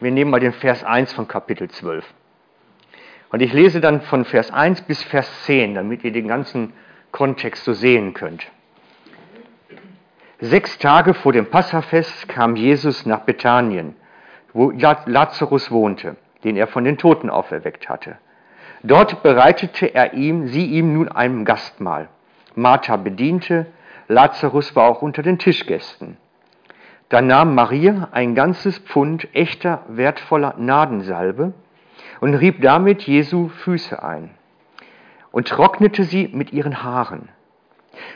Wir 0.00 0.10
nehmen 0.10 0.30
mal 0.30 0.40
den 0.40 0.52
Vers 0.52 0.82
1 0.84 1.12
von 1.12 1.28
Kapitel 1.28 1.68
12. 1.68 2.04
Und 3.34 3.40
ich 3.40 3.52
lese 3.52 3.80
dann 3.80 4.00
von 4.02 4.24
Vers 4.24 4.52
1 4.52 4.82
bis 4.82 5.02
Vers 5.02 5.28
10, 5.46 5.74
damit 5.74 6.04
ihr 6.04 6.12
den 6.12 6.28
ganzen 6.28 6.72
Kontext 7.10 7.64
so 7.64 7.72
sehen 7.72 8.14
könnt. 8.14 8.46
Sechs 10.38 10.78
Tage 10.78 11.14
vor 11.14 11.32
dem 11.32 11.46
Passafest 11.46 12.28
kam 12.28 12.54
Jesus 12.54 13.06
nach 13.06 13.22
Bethanien, 13.22 13.96
wo 14.52 14.70
Lazarus 14.70 15.72
wohnte, 15.72 16.14
den 16.44 16.56
er 16.56 16.68
von 16.68 16.84
den 16.84 16.96
Toten 16.96 17.28
auferweckt 17.28 17.88
hatte. 17.88 18.18
Dort 18.84 19.24
bereitete 19.24 19.92
er 19.92 20.14
ihm, 20.14 20.46
sie 20.46 20.66
ihm 20.66 20.94
nun 20.94 21.08
ein 21.08 21.44
Gastmahl. 21.44 22.08
Martha 22.54 22.96
bediente, 22.96 23.66
Lazarus 24.06 24.76
war 24.76 24.88
auch 24.88 25.02
unter 25.02 25.24
den 25.24 25.40
Tischgästen. 25.40 26.18
Da 27.08 27.20
nahm 27.20 27.56
Maria 27.56 28.10
ein 28.12 28.36
ganzes 28.36 28.78
Pfund 28.78 29.26
echter, 29.34 29.82
wertvoller 29.88 30.54
Nadensalbe 30.56 31.52
und 32.24 32.32
rieb 32.32 32.62
damit 32.62 33.02
Jesu 33.02 33.48
Füße 33.48 34.02
ein 34.02 34.30
und 35.30 35.46
trocknete 35.46 36.04
sie 36.04 36.30
mit 36.32 36.54
ihren 36.54 36.82
Haaren. 36.82 37.28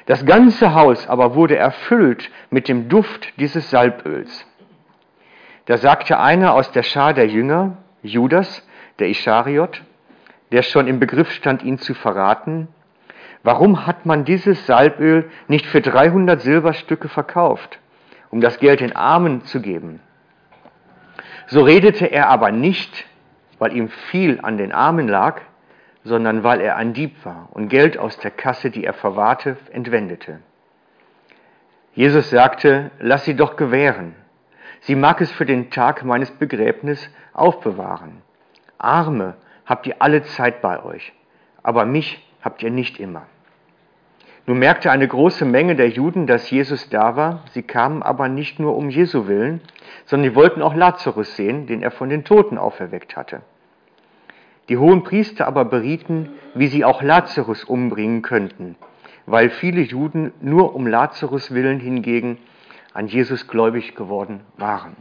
Das 0.06 0.24
ganze 0.24 0.72
Haus 0.74 1.06
aber 1.06 1.34
wurde 1.34 1.58
erfüllt 1.58 2.30
mit 2.48 2.68
dem 2.68 2.88
Duft 2.88 3.38
dieses 3.38 3.68
Salböls. 3.68 4.46
Da 5.66 5.76
sagte 5.76 6.18
einer 6.18 6.54
aus 6.54 6.72
der 6.72 6.84
Schar 6.84 7.12
der 7.12 7.26
Jünger, 7.26 7.76
Judas, 8.02 8.66
der 8.98 9.10
Ischariot, 9.10 9.82
der 10.52 10.62
schon 10.62 10.86
im 10.86 11.00
Begriff 11.00 11.30
stand, 11.30 11.62
ihn 11.62 11.76
zu 11.76 11.92
verraten, 11.92 12.68
warum 13.42 13.86
hat 13.86 14.06
man 14.06 14.24
dieses 14.24 14.64
Salböl 14.64 15.30
nicht 15.48 15.66
für 15.66 15.82
300 15.82 16.40
Silberstücke 16.40 17.10
verkauft, 17.10 17.78
um 18.30 18.40
das 18.40 18.58
Geld 18.58 18.80
den 18.80 18.96
Armen 18.96 19.44
zu 19.44 19.60
geben? 19.60 20.00
So 21.48 21.60
redete 21.60 22.06
er 22.06 22.30
aber 22.30 22.52
nicht, 22.52 23.06
weil 23.58 23.76
ihm 23.76 23.88
viel 24.10 24.40
an 24.42 24.56
den 24.56 24.72
Armen 24.72 25.08
lag, 25.08 25.40
sondern 26.04 26.42
weil 26.44 26.60
er 26.60 26.76
ein 26.76 26.94
Dieb 26.94 27.24
war 27.24 27.48
und 27.52 27.68
Geld 27.68 27.98
aus 27.98 28.18
der 28.18 28.30
Kasse, 28.30 28.70
die 28.70 28.84
er 28.84 28.94
verwahrte, 28.94 29.56
entwendete. 29.72 30.40
Jesus 31.94 32.30
sagte, 32.30 32.90
lass 33.00 33.24
sie 33.24 33.34
doch 33.34 33.56
gewähren. 33.56 34.14
Sie 34.80 34.94
mag 34.94 35.20
es 35.20 35.32
für 35.32 35.46
den 35.46 35.70
Tag 35.70 36.04
meines 36.04 36.30
Begräbnis 36.30 37.10
aufbewahren. 37.32 38.22
Arme 38.78 39.34
habt 39.66 39.86
ihr 39.86 39.96
alle 39.98 40.22
Zeit 40.22 40.62
bei 40.62 40.82
euch, 40.82 41.12
aber 41.62 41.84
mich 41.84 42.24
habt 42.42 42.62
ihr 42.62 42.70
nicht 42.70 43.00
immer. 43.00 43.26
Nun 44.48 44.60
merkte 44.60 44.90
eine 44.90 45.06
große 45.06 45.44
Menge 45.44 45.76
der 45.76 45.90
Juden, 45.90 46.26
dass 46.26 46.50
Jesus 46.50 46.88
da 46.88 47.16
war. 47.16 47.44
Sie 47.52 47.62
kamen 47.62 48.02
aber 48.02 48.30
nicht 48.30 48.58
nur 48.58 48.78
um 48.78 48.88
Jesu 48.88 49.28
willen, 49.28 49.60
sondern 50.06 50.30
sie 50.30 50.34
wollten 50.34 50.62
auch 50.62 50.74
Lazarus 50.74 51.36
sehen, 51.36 51.66
den 51.66 51.82
er 51.82 51.90
von 51.90 52.08
den 52.08 52.24
Toten 52.24 52.56
auferweckt 52.56 53.14
hatte. 53.14 53.42
Die 54.70 54.78
hohen 54.78 55.04
Priester 55.04 55.46
aber 55.46 55.66
berieten, 55.66 56.30
wie 56.54 56.68
sie 56.68 56.82
auch 56.86 57.02
Lazarus 57.02 57.62
umbringen 57.62 58.22
könnten, 58.22 58.76
weil 59.26 59.50
viele 59.50 59.82
Juden 59.82 60.32
nur 60.40 60.74
um 60.74 60.86
Lazarus 60.86 61.52
willen 61.52 61.78
hingegen 61.78 62.38
an 62.94 63.06
Jesus 63.06 63.48
gläubig 63.48 63.96
geworden 63.96 64.40
waren. 64.56 64.96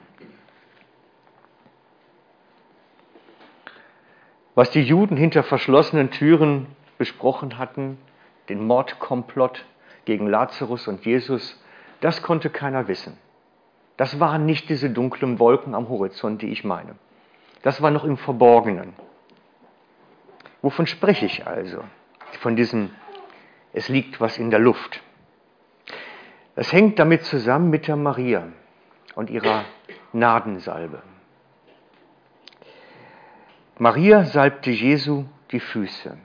Was 4.55 4.71
die 4.71 4.83
Juden 4.83 5.15
hinter 5.15 5.43
verschlossenen 5.43 6.11
Türen 6.11 6.67
besprochen 6.97 7.57
hatten, 7.57 7.97
den 8.49 8.65
Mordkomplott 8.65 9.65
gegen 10.05 10.27
Lazarus 10.27 10.87
und 10.87 11.05
Jesus, 11.05 11.61
das 12.01 12.21
konnte 12.21 12.49
keiner 12.49 12.87
wissen. 12.87 13.17
Das 13.97 14.19
waren 14.19 14.45
nicht 14.45 14.69
diese 14.69 14.89
dunklen 14.89 15.39
Wolken 15.39 15.75
am 15.75 15.89
Horizont, 15.89 16.41
die 16.41 16.49
ich 16.49 16.63
meine. 16.63 16.95
Das 17.63 17.81
war 17.81 17.91
noch 17.91 18.03
im 18.03 18.17
Verborgenen. 18.17 18.93
Wovon 20.61 20.85
spreche 20.85 21.25
ich 21.25 21.47
also? 21.47 21.83
Von 22.39 22.55
diesem, 22.55 22.91
es 23.73 23.89
liegt 23.89 24.21
was 24.21 24.37
in 24.37 24.51
der 24.51 24.59
Luft. 24.59 25.01
Das 26.55 26.71
hängt 26.71 26.99
damit 26.99 27.23
zusammen 27.23 27.69
mit 27.69 27.87
der 27.87 27.95
Maria 27.95 28.47
und 29.15 29.29
ihrer 29.29 29.65
Nadensalbe. 30.13 31.01
Maria 33.79 34.25
salbte 34.25 34.71
Jesu 34.71 35.25
die 35.51 35.59
Füße 35.59 36.17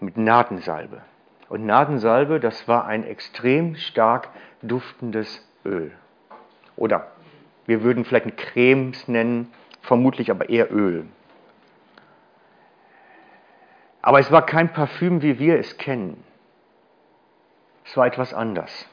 mit 0.00 0.16
Nadensalbe. 0.16 1.02
Und 1.48 1.66
Nadensalbe, 1.66 2.40
das 2.40 2.68
war 2.68 2.86
ein 2.86 3.04
extrem 3.04 3.74
stark 3.74 4.28
duftendes 4.62 5.46
Öl. 5.64 5.92
Oder 6.76 7.08
wir 7.66 7.82
würden 7.82 8.04
vielleicht 8.04 8.26
ein 8.26 8.36
Cremes 8.36 9.08
nennen, 9.08 9.52
vermutlich 9.82 10.30
aber 10.30 10.48
eher 10.48 10.72
Öl. 10.72 11.06
Aber 14.02 14.18
es 14.18 14.30
war 14.30 14.46
kein 14.46 14.72
Parfüm, 14.72 15.22
wie 15.22 15.38
wir 15.38 15.58
es 15.58 15.76
kennen. 15.76 16.24
Es 17.84 17.96
war 17.96 18.06
etwas 18.06 18.32
anders. 18.32 18.88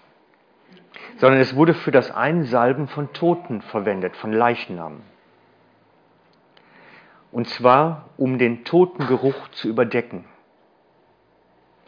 Sondern 1.17 1.39
es 1.39 1.55
wurde 1.55 1.73
für 1.73 1.91
das 1.91 2.11
Einsalben 2.11 2.87
von 2.87 3.13
Toten 3.13 3.61
verwendet, 3.61 4.15
von 4.17 4.33
Leichnamen. 4.33 5.01
Und 7.31 7.47
zwar, 7.47 8.09
um 8.17 8.37
den 8.37 8.65
Totengeruch 8.65 9.47
zu 9.49 9.67
überdecken. 9.67 10.25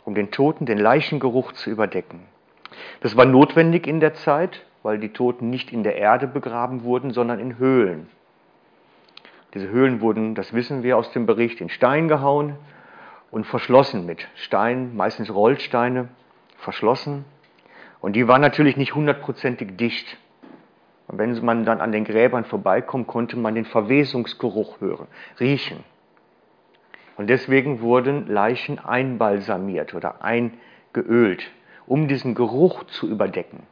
Um 0.10 0.16
den 0.16 0.32
Toten, 0.32 0.66
den 0.66 0.80
Leichengeruch 0.80 1.52
zu 1.52 1.70
überdecken. 1.70 2.22
Das 3.02 3.16
war 3.16 3.26
notwendig 3.26 3.86
in 3.86 4.00
der 4.00 4.16
Zeit, 4.16 4.66
weil 4.82 4.98
die 4.98 5.14
Toten 5.14 5.52
nicht 5.52 5.72
in 5.72 5.84
der 5.84 5.98
Erde 5.98 6.26
begraben 6.26 6.84
wurden, 6.84 7.12
sondern 7.12 7.38
in 7.38 7.60
Höhlen. 7.60 8.08
Diese 9.54 9.70
Höhlen 9.70 10.02
wurden, 10.02 10.34
das 10.34 10.52
wissen 10.52 10.82
wir 10.82 10.98
aus 10.98 11.12
dem 11.12 11.28
Bericht, 11.28 11.62
in 11.62 11.70
Stein 11.70 12.08
gehauen 12.08 12.56
und 13.30 13.46
verschlossen 13.46 14.08
mit 14.08 14.28
Steinen, 14.34 14.96
meistens 14.96 15.32
Rollsteine, 15.32 16.08
verschlossen. 16.58 17.24
Und 18.02 18.14
die 18.14 18.28
waren 18.28 18.42
natürlich 18.42 18.78
nicht 18.78 18.96
hundertprozentig 18.96 19.78
dicht. 19.78 20.18
Und 21.08 21.20
wenn 21.20 21.46
man 21.46 21.66
dann 21.66 21.82
an 21.82 21.92
den 21.92 22.04
Gräbern 22.04 22.46
vorbeikommt, 22.46 23.06
konnte 23.06 23.38
man 23.38 23.54
den 23.54 23.66
Verwesungsgeruch 23.66 24.82
hören, 24.82 25.06
riechen. 25.40 25.84
Und 27.20 27.28
deswegen 27.28 27.82
wurden 27.82 28.26
Leichen 28.28 28.80
einbalsamiert 28.80 29.94
oder 29.94 30.24
eingeölt, 30.24 31.52
um 31.86 32.08
diesen 32.08 32.34
Geruch 32.34 32.86
zu 32.86 33.10
überdecken. 33.10 33.64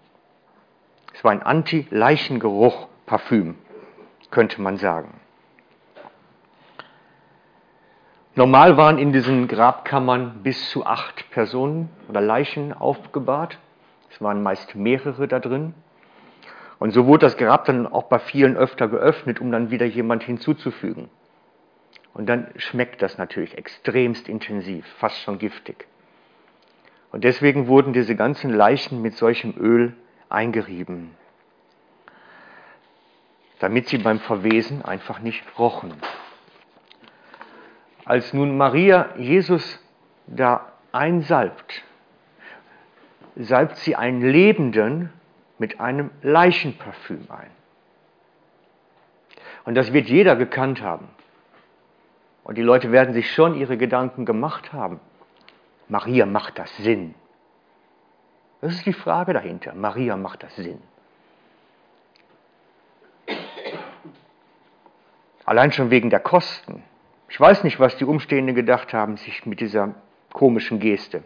Es 1.13 1.23
war 1.23 1.31
ein 1.31 1.41
Anti-Leichengeruch-Parfüm, 1.41 3.55
könnte 4.31 4.61
man 4.61 4.75
sagen. 4.75 5.21
Normal 8.35 8.75
waren 8.75 8.97
in 8.97 9.13
diesen 9.13 9.47
Grabkammern 9.47 10.43
bis 10.43 10.69
zu 10.69 10.85
acht 10.85 11.31
Personen 11.31 11.87
oder 12.09 12.19
Leichen 12.19 12.73
aufgebahrt. 12.73 13.59
Es 14.11 14.19
waren 14.19 14.43
meist 14.43 14.75
mehrere 14.75 15.25
da 15.29 15.39
drin. 15.39 15.73
Und 16.79 16.91
so 16.91 17.07
wurde 17.07 17.27
das 17.27 17.37
Grab 17.37 17.63
dann 17.63 17.87
auch 17.87 18.09
bei 18.09 18.19
vielen 18.19 18.57
öfter 18.57 18.89
geöffnet, 18.89 19.39
um 19.39 19.53
dann 19.53 19.71
wieder 19.71 19.85
jemand 19.85 20.23
hinzuzufügen. 20.23 21.09
Und 22.17 22.25
dann 22.25 22.47
schmeckt 22.55 23.03
das 23.03 23.19
natürlich 23.19 23.55
extremst 23.55 24.27
intensiv, 24.27 24.87
fast 24.97 25.19
schon 25.19 25.37
giftig. 25.37 25.85
Und 27.11 27.23
deswegen 27.23 27.67
wurden 27.67 27.93
diese 27.93 28.15
ganzen 28.15 28.51
Leichen 28.51 29.03
mit 29.03 29.13
solchem 29.15 29.53
Öl 29.55 29.95
eingerieben, 30.27 31.11
damit 33.59 33.87
sie 33.87 33.99
beim 33.99 34.19
Verwesen 34.19 34.83
einfach 34.83 35.19
nicht 35.19 35.43
rochen. 35.59 35.93
Als 38.03 38.33
nun 38.33 38.57
Maria 38.57 39.15
Jesus 39.17 39.79
da 40.25 40.73
einsalbt, 40.91 41.83
salbt 43.35 43.77
sie 43.77 43.95
einen 43.95 44.21
Lebenden 44.21 45.13
mit 45.59 45.79
einem 45.79 46.09
Leichenparfüm 46.23 47.27
ein. 47.29 47.51
Und 49.65 49.75
das 49.75 49.93
wird 49.93 50.07
jeder 50.07 50.35
gekannt 50.35 50.81
haben. 50.81 51.09
Und 52.47 52.57
die 52.57 52.61
Leute 52.61 52.93
werden 52.93 53.13
sich 53.13 53.29
schon 53.33 53.55
ihre 53.55 53.75
Gedanken 53.75 54.23
gemacht 54.23 54.71
haben. 54.71 55.01
Maria 55.89 56.25
macht 56.25 56.57
das 56.57 56.73
Sinn. 56.77 57.13
Das 58.61 58.73
ist 58.73 58.85
die 58.85 58.93
Frage 58.93 59.33
dahinter. 59.33 59.75
Maria 59.75 60.15
macht 60.15 60.43
das 60.43 60.55
Sinn. 60.55 60.81
Allein 65.43 65.73
schon 65.73 65.89
wegen 65.89 66.09
der 66.09 66.21
Kosten. 66.21 66.83
Ich 67.27 67.37
weiß 67.37 67.65
nicht, 67.65 67.81
was 67.81 67.97
die 67.97 68.05
Umstehenden 68.05 68.55
gedacht 68.55 68.93
haben, 68.93 69.17
sich 69.17 69.45
mit 69.45 69.59
dieser 69.59 69.95
komischen 70.31 70.79
Geste. 70.79 71.25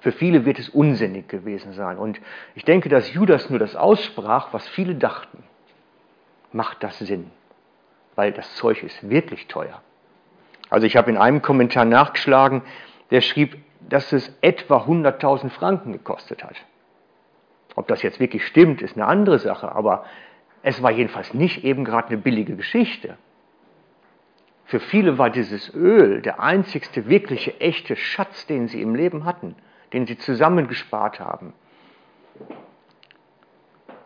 Für 0.00 0.12
viele 0.12 0.44
wird 0.44 0.58
es 0.58 0.68
unsinnig 0.68 1.28
gewesen 1.28 1.72
sein. 1.72 1.96
Und 1.96 2.20
ich 2.54 2.66
denke, 2.66 2.90
dass 2.90 3.14
Judas 3.14 3.48
nur 3.48 3.58
das 3.58 3.74
aussprach, 3.74 4.52
was 4.52 4.68
viele 4.68 4.96
dachten. 4.96 5.42
Macht 6.52 6.82
das 6.82 6.98
Sinn? 6.98 7.30
Weil 8.14 8.32
das 8.32 8.54
Zeug 8.56 8.82
ist 8.82 9.08
wirklich 9.08 9.46
teuer. 9.48 9.80
Also 10.70 10.86
ich 10.86 10.96
habe 10.96 11.10
in 11.10 11.16
einem 11.16 11.42
Kommentar 11.42 11.84
nachgeschlagen, 11.84 12.62
der 13.10 13.20
schrieb, 13.20 13.56
dass 13.88 14.12
es 14.12 14.34
etwa 14.40 14.78
100.000 14.78 15.50
Franken 15.50 15.92
gekostet 15.92 16.44
hat. 16.44 16.56
Ob 17.74 17.88
das 17.88 18.02
jetzt 18.02 18.20
wirklich 18.20 18.46
stimmt, 18.46 18.82
ist 18.82 18.96
eine 18.96 19.06
andere 19.06 19.38
Sache, 19.38 19.72
aber 19.72 20.04
es 20.62 20.82
war 20.82 20.90
jedenfalls 20.90 21.34
nicht 21.34 21.64
eben 21.64 21.84
gerade 21.84 22.08
eine 22.08 22.18
billige 22.18 22.54
Geschichte. 22.56 23.16
Für 24.64 24.80
viele 24.80 25.18
war 25.18 25.30
dieses 25.30 25.74
Öl 25.74 26.22
der 26.22 26.40
einzigste 26.40 27.08
wirkliche 27.08 27.60
echte 27.60 27.96
Schatz, 27.96 28.46
den 28.46 28.68
sie 28.68 28.80
im 28.80 28.94
Leben 28.94 29.24
hatten 29.24 29.56
den 29.92 30.06
sie 30.06 30.18
zusammengespart 30.18 31.20
haben. 31.20 31.52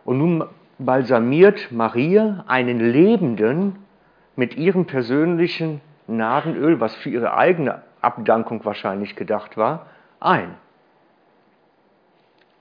Und 0.05 0.17
nun 0.17 0.43
balsamiert 0.79 1.71
Maria 1.71 2.43
einen 2.47 2.79
Lebenden 2.79 3.77
mit 4.37 4.55
ihrem 4.55 4.85
persönlichen 4.85 5.81
Nadenöl, 6.07 6.79
was 6.79 6.95
für 6.95 7.09
ihre 7.09 7.35
eigene 7.35 7.83
Abdankung 7.99 8.63
wahrscheinlich 8.63 9.17
gedacht 9.17 9.57
war, 9.57 9.87
ein. 10.21 10.55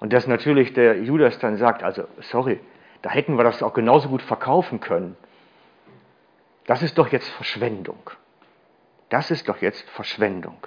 Und 0.01 0.13
dass 0.13 0.27
natürlich 0.27 0.73
der 0.73 1.01
Judas 1.01 1.39
dann 1.39 1.57
sagt, 1.57 1.85
also 1.85 2.09
sorry, 2.23 2.59
da 3.03 3.11
hätten 3.11 3.37
wir 3.37 3.45
das 3.45 3.63
auch 3.63 3.75
genauso 3.75 4.09
gut 4.09 4.23
verkaufen 4.23 4.81
können. 4.81 5.17
Das 6.67 6.83
ist 6.83 6.99
doch 6.99 7.09
jetzt 7.13 7.29
Verschwendung. 7.29 8.11
Das 9.09 9.31
ist 9.31 9.49
doch 9.49 9.59
jetzt 9.59 9.89
Verschwendung. 9.91 10.67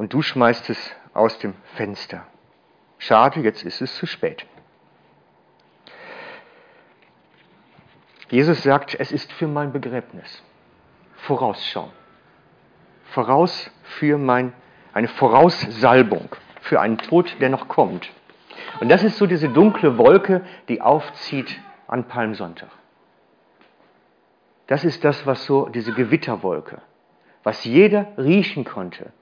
und 0.00 0.14
du 0.14 0.22
schmeißt 0.22 0.70
es 0.70 0.92
aus 1.12 1.38
dem 1.40 1.52
Fenster. 1.74 2.26
Schade, 2.96 3.40
jetzt 3.40 3.64
ist 3.64 3.82
es 3.82 3.94
zu 3.96 4.06
spät. 4.06 4.46
Jesus 8.30 8.62
sagt, 8.62 8.94
es 8.98 9.10
ist 9.10 9.32
für 9.32 9.48
mein 9.48 9.72
Begräbnis. 9.72 10.42
Vorausschauen. 11.16 11.90
Voraus 13.06 13.70
für 13.82 14.18
mein, 14.18 14.52
eine 14.92 15.08
Voraussalbung 15.08 16.28
für 16.60 16.80
einen 16.80 16.98
Tod, 16.98 17.36
der 17.40 17.48
noch 17.48 17.66
kommt. 17.66 18.08
Und 18.80 18.88
das 18.88 19.02
ist 19.02 19.18
so 19.18 19.26
diese 19.26 19.48
dunkle 19.48 19.98
Wolke, 19.98 20.42
die 20.68 20.80
aufzieht 20.80 21.60
an 21.88 22.04
Palmsonntag. 22.04 22.70
Das 24.68 24.84
ist 24.84 25.04
das, 25.04 25.26
was 25.26 25.44
so, 25.46 25.68
diese 25.68 25.92
Gewitterwolke, 25.92 26.80
was 27.42 27.64
jeder 27.64 28.06
riechen 28.16 28.64
konnte, 28.64 29.12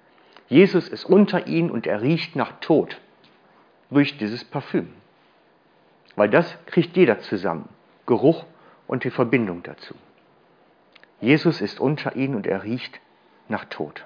Jesus 0.48 0.88
ist 0.88 1.04
unter 1.04 1.46
ihnen 1.46 1.70
und 1.70 1.86
er 1.86 2.02
riecht 2.02 2.36
nach 2.36 2.52
Tod 2.60 3.00
durch 3.90 4.18
dieses 4.18 4.44
Parfüm. 4.44 4.92
Weil 6.16 6.28
das 6.28 6.58
kriegt 6.66 6.96
jeder 6.96 7.20
zusammen. 7.20 7.68
Geruch 8.06 8.44
und 8.88 9.04
die 9.04 9.10
Verbindung 9.10 9.62
dazu. 9.62 9.94
Jesus 11.20 11.60
ist 11.60 11.78
unter 11.78 12.16
ihnen 12.16 12.34
und 12.34 12.46
er 12.46 12.64
riecht 12.64 13.00
nach 13.48 13.64
Tod. 13.66 14.04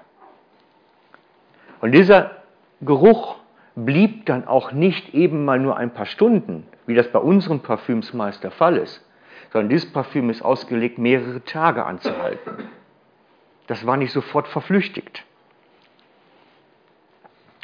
Und 1.81 1.93
dieser 1.93 2.43
Geruch 2.81 3.37
blieb 3.75 4.25
dann 4.27 4.47
auch 4.47 4.71
nicht 4.71 5.13
eben 5.15 5.45
mal 5.45 5.59
nur 5.59 5.77
ein 5.77 5.93
paar 5.93 6.05
Stunden, 6.05 6.67
wie 6.85 6.93
das 6.93 7.11
bei 7.11 7.19
unseren 7.19 7.61
Parfüms 7.61 8.13
meist 8.13 8.43
der 8.43 8.51
Fall 8.51 8.77
ist, 8.77 9.03
sondern 9.51 9.69
dieses 9.69 9.91
Parfüm 9.91 10.29
ist 10.29 10.43
ausgelegt, 10.43 10.97
mehrere 10.97 11.43
Tage 11.43 11.85
anzuhalten. 11.85 12.69
Das 13.67 13.85
war 13.85 13.97
nicht 13.97 14.11
sofort 14.11 14.47
verflüchtigt. 14.47 15.23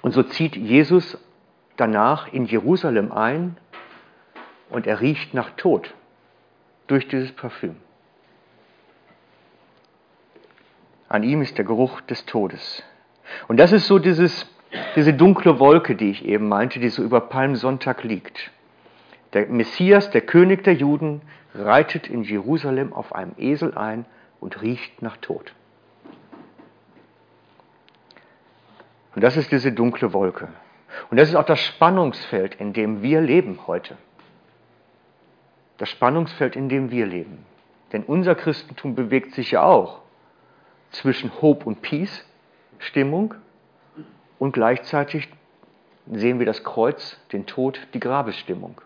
Und 0.01 0.13
so 0.13 0.23
zieht 0.23 0.55
Jesus 0.55 1.17
danach 1.75 2.31
in 2.31 2.45
Jerusalem 2.45 3.11
ein 3.11 3.57
und 4.69 4.87
er 4.87 5.01
riecht 5.01 5.33
nach 5.33 5.51
Tod 5.51 5.93
durch 6.89 7.07
dieses 7.07 7.31
Parfüm. 7.31 7.77
An 11.07 11.23
ihm 11.23 11.41
ist 11.41 11.57
der 11.57 11.65
Geruch 11.65 12.01
des 12.01 12.25
Todes. 12.25 12.83
Und 13.47 13.57
das 13.57 13.71
ist 13.71 13.87
so 13.87 13.99
dieses, 13.99 14.47
diese 14.95 15.13
dunkle 15.13 15.59
Wolke, 15.59 15.95
die 15.95 16.09
ich 16.09 16.25
eben 16.25 16.47
meinte, 16.47 16.79
die 16.79 16.89
so 16.89 17.03
über 17.03 17.21
Palmsonntag 17.21 18.03
liegt. 18.03 18.51
Der 19.33 19.47
Messias, 19.47 20.09
der 20.09 20.21
König 20.21 20.63
der 20.63 20.73
Juden, 20.73 21.21
reitet 21.53 22.07
in 22.07 22.23
Jerusalem 22.23 22.93
auf 22.93 23.13
einem 23.13 23.33
Esel 23.37 23.75
ein 23.77 24.05
und 24.39 24.61
riecht 24.61 25.01
nach 25.01 25.17
Tod. 25.17 25.53
Und 29.15 29.23
das 29.23 29.37
ist 29.37 29.51
diese 29.51 29.71
dunkle 29.71 30.13
Wolke. 30.13 30.47
Und 31.11 31.17
das 31.17 31.29
ist 31.29 31.35
auch 31.35 31.45
das 31.45 31.59
Spannungsfeld, 31.59 32.55
in 32.55 32.73
dem 32.73 33.01
wir 33.01 33.21
leben 33.21 33.59
heute. 33.67 33.97
Das 35.79 35.89
Spannungsfeld, 35.89 36.55
in 36.55 36.69
dem 36.69 36.91
wir 36.91 37.07
leben. 37.07 37.45
Denn 37.91 38.03
unser 38.03 38.35
Christentum 38.35 38.93
bewegt 38.93 39.33
sich 39.33 39.51
ja 39.51 39.63
auch 39.63 40.01
zwischen 40.91 41.41
Hope 41.41 41.65
und 41.65 41.81
Peace, 41.81 42.25
Stimmung, 42.77 43.33
und 44.37 44.53
gleichzeitig 44.53 45.29
sehen 46.11 46.39
wir 46.39 46.45
das 46.45 46.63
Kreuz, 46.63 47.19
den 47.33 47.45
Tod, 47.45 47.79
die 47.93 47.99
Grabesstimmung. 47.99 48.81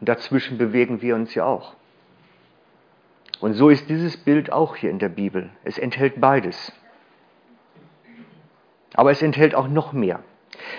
Und 0.00 0.08
dazwischen 0.08 0.58
bewegen 0.58 1.00
wir 1.00 1.14
uns 1.14 1.34
ja 1.34 1.44
auch. 1.44 1.74
Und 3.40 3.54
so 3.54 3.70
ist 3.70 3.88
dieses 3.88 4.16
Bild 4.16 4.52
auch 4.52 4.76
hier 4.76 4.90
in 4.90 4.98
der 4.98 5.08
Bibel. 5.08 5.50
Es 5.64 5.78
enthält 5.78 6.20
beides. 6.20 6.72
Aber 8.94 9.10
es 9.10 9.22
enthält 9.22 9.54
auch 9.54 9.68
noch 9.68 9.92
mehr. 9.92 10.20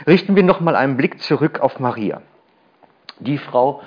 Richten 0.05 0.35
wir 0.35 0.43
nochmal 0.43 0.75
einen 0.75 0.97
Blick 0.97 1.21
zurück 1.21 1.59
auf 1.59 1.79
Maria. 1.79 2.21
Die 3.19 3.37
Frau, 3.37 3.81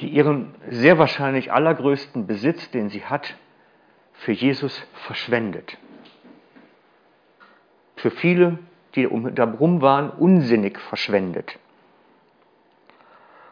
die 0.00 0.08
ihren 0.08 0.54
sehr 0.68 0.98
wahrscheinlich 0.98 1.52
allergrößten 1.52 2.26
Besitz, 2.26 2.70
den 2.70 2.88
sie 2.88 3.04
hat, 3.04 3.34
für 4.14 4.32
Jesus 4.32 4.82
verschwendet. 5.06 5.76
Für 7.96 8.10
viele, 8.10 8.58
die 8.94 9.06
um 9.06 9.34
darum 9.34 9.82
waren, 9.82 10.10
unsinnig 10.10 10.78
verschwendet. 10.78 11.58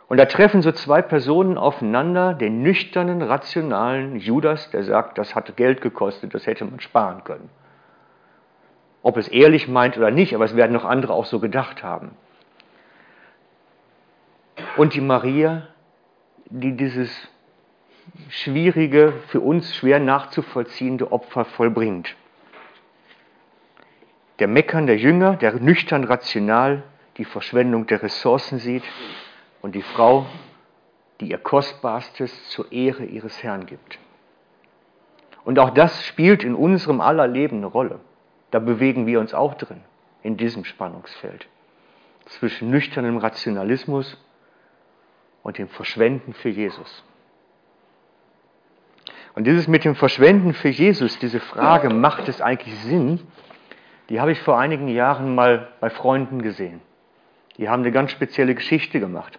Und 0.08 0.16
da 0.16 0.24
treffen 0.24 0.62
so 0.62 0.72
zwei 0.72 1.02
Personen 1.02 1.58
aufeinander, 1.58 2.32
den 2.32 2.62
nüchternen, 2.62 3.20
rationalen 3.20 4.16
Judas, 4.16 4.70
der 4.70 4.84
sagt, 4.84 5.18
das 5.18 5.34
hat 5.34 5.54
Geld 5.56 5.82
gekostet, 5.82 6.32
das 6.32 6.46
hätte 6.46 6.64
man 6.64 6.80
sparen 6.80 7.24
können. 7.24 7.50
Ob 9.02 9.18
es 9.18 9.28
ehrlich 9.28 9.68
meint 9.68 9.98
oder 9.98 10.10
nicht, 10.10 10.34
aber 10.34 10.46
es 10.46 10.56
werden 10.56 10.72
noch 10.72 10.86
andere 10.86 11.12
auch 11.12 11.26
so 11.26 11.40
gedacht 11.40 11.82
haben. 11.82 12.12
Und 14.78 14.94
die 14.94 15.02
Maria, 15.02 15.68
die 16.50 16.76
dieses 16.76 17.10
schwierige, 18.30 19.12
für 19.28 19.40
uns 19.40 19.74
schwer 19.76 20.00
nachzuvollziehende 20.00 21.12
Opfer 21.12 21.44
vollbringt. 21.44 22.16
Der 24.38 24.48
Meckern 24.48 24.86
der 24.86 24.96
Jünger, 24.96 25.36
der 25.36 25.54
nüchtern 25.54 26.04
rational 26.04 26.84
die 27.16 27.24
Verschwendung 27.24 27.86
der 27.86 28.02
Ressourcen 28.02 28.58
sieht 28.58 28.84
und 29.60 29.74
die 29.74 29.82
Frau, 29.82 30.26
die 31.20 31.30
ihr 31.30 31.38
Kostbarstes 31.38 32.48
zur 32.50 32.70
Ehre 32.70 33.04
ihres 33.04 33.42
Herrn 33.42 33.66
gibt. 33.66 33.98
Und 35.44 35.58
auch 35.58 35.70
das 35.70 36.04
spielt 36.06 36.44
in 36.44 36.54
unserem 36.54 37.00
aller 37.00 37.26
Leben 37.26 37.56
eine 37.58 37.66
Rolle. 37.66 38.00
Da 38.50 38.60
bewegen 38.60 39.06
wir 39.06 39.18
uns 39.18 39.34
auch 39.34 39.54
drin, 39.54 39.80
in 40.22 40.36
diesem 40.36 40.64
Spannungsfeld. 40.64 41.48
Zwischen 42.26 42.70
nüchternem 42.70 43.18
Rationalismus 43.18 44.16
und 45.42 45.58
dem 45.58 45.68
Verschwenden 45.68 46.32
für 46.32 46.48
Jesus. 46.48 47.04
Und 49.34 49.44
dieses 49.46 49.68
mit 49.68 49.84
dem 49.84 49.94
Verschwenden 49.94 50.52
für 50.52 50.68
Jesus, 50.68 51.18
diese 51.18 51.40
Frage, 51.40 51.90
macht 51.90 52.28
es 52.28 52.40
eigentlich 52.40 52.76
Sinn, 52.80 53.20
die 54.08 54.20
habe 54.20 54.32
ich 54.32 54.40
vor 54.40 54.58
einigen 54.58 54.88
Jahren 54.88 55.34
mal 55.34 55.68
bei 55.80 55.90
Freunden 55.90 56.42
gesehen. 56.42 56.80
Die 57.56 57.68
haben 57.68 57.82
eine 57.82 57.92
ganz 57.92 58.10
spezielle 58.10 58.54
Geschichte 58.54 59.00
gemacht. 59.00 59.38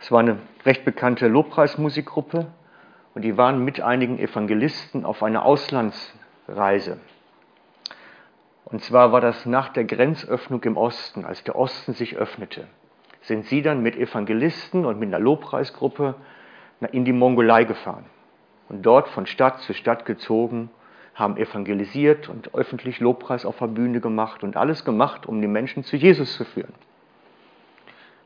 Es 0.00 0.10
war 0.10 0.20
eine 0.20 0.38
recht 0.64 0.84
bekannte 0.84 1.28
Lobpreismusikgruppe 1.28 2.46
und 3.14 3.22
die 3.22 3.36
waren 3.36 3.64
mit 3.64 3.80
einigen 3.80 4.18
Evangelisten 4.18 5.04
auf 5.04 5.22
einer 5.22 5.44
Auslandsreise. 5.44 6.98
Und 8.64 8.82
zwar 8.82 9.12
war 9.12 9.20
das 9.20 9.44
nach 9.44 9.68
der 9.68 9.84
Grenzöffnung 9.84 10.62
im 10.64 10.76
Osten, 10.76 11.24
als 11.24 11.44
der 11.44 11.56
Osten 11.56 11.92
sich 11.92 12.16
öffnete, 12.16 12.66
sind 13.22 13.46
sie 13.46 13.62
dann 13.62 13.82
mit 13.82 13.96
Evangelisten 13.96 14.84
und 14.84 14.98
mit 14.98 15.08
einer 15.08 15.18
Lobpreisgruppe 15.18 16.14
in 16.92 17.04
die 17.04 17.12
Mongolei 17.12 17.64
gefahren 17.64 18.04
und 18.68 18.82
dort 18.84 19.08
von 19.08 19.26
Stadt 19.26 19.60
zu 19.60 19.74
Stadt 19.74 20.04
gezogen, 20.04 20.70
haben 21.14 21.36
evangelisiert 21.36 22.28
und 22.28 22.54
öffentlich 22.54 22.98
Lobpreis 22.98 23.44
auf 23.44 23.58
der 23.58 23.66
Bühne 23.66 24.00
gemacht 24.00 24.42
und 24.42 24.56
alles 24.56 24.84
gemacht, 24.84 25.26
um 25.26 25.40
die 25.42 25.46
Menschen 25.46 25.84
zu 25.84 25.96
Jesus 25.96 26.36
zu 26.36 26.44
führen. 26.44 26.72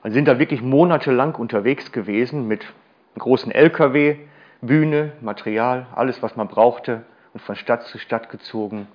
Und 0.05 0.13
sind 0.13 0.29
da 0.29 0.39
wirklich 0.39 0.63
monatelang 0.63 1.35
unterwegs 1.35 1.91
gewesen 1.91 2.47
mit 2.47 2.63
einem 2.63 3.19
großen 3.19 3.51
LKW, 3.51 4.19
Bühne, 4.61 5.13
Material, 5.21 5.87
alles, 5.95 6.23
was 6.23 6.37
man 6.37 6.47
brauchte 6.47 7.03
und 7.33 7.41
von 7.41 7.57
Stadt 7.57 7.83
zu 7.85 7.99
Stadt 7.99 8.31
gezogen, 8.31 8.87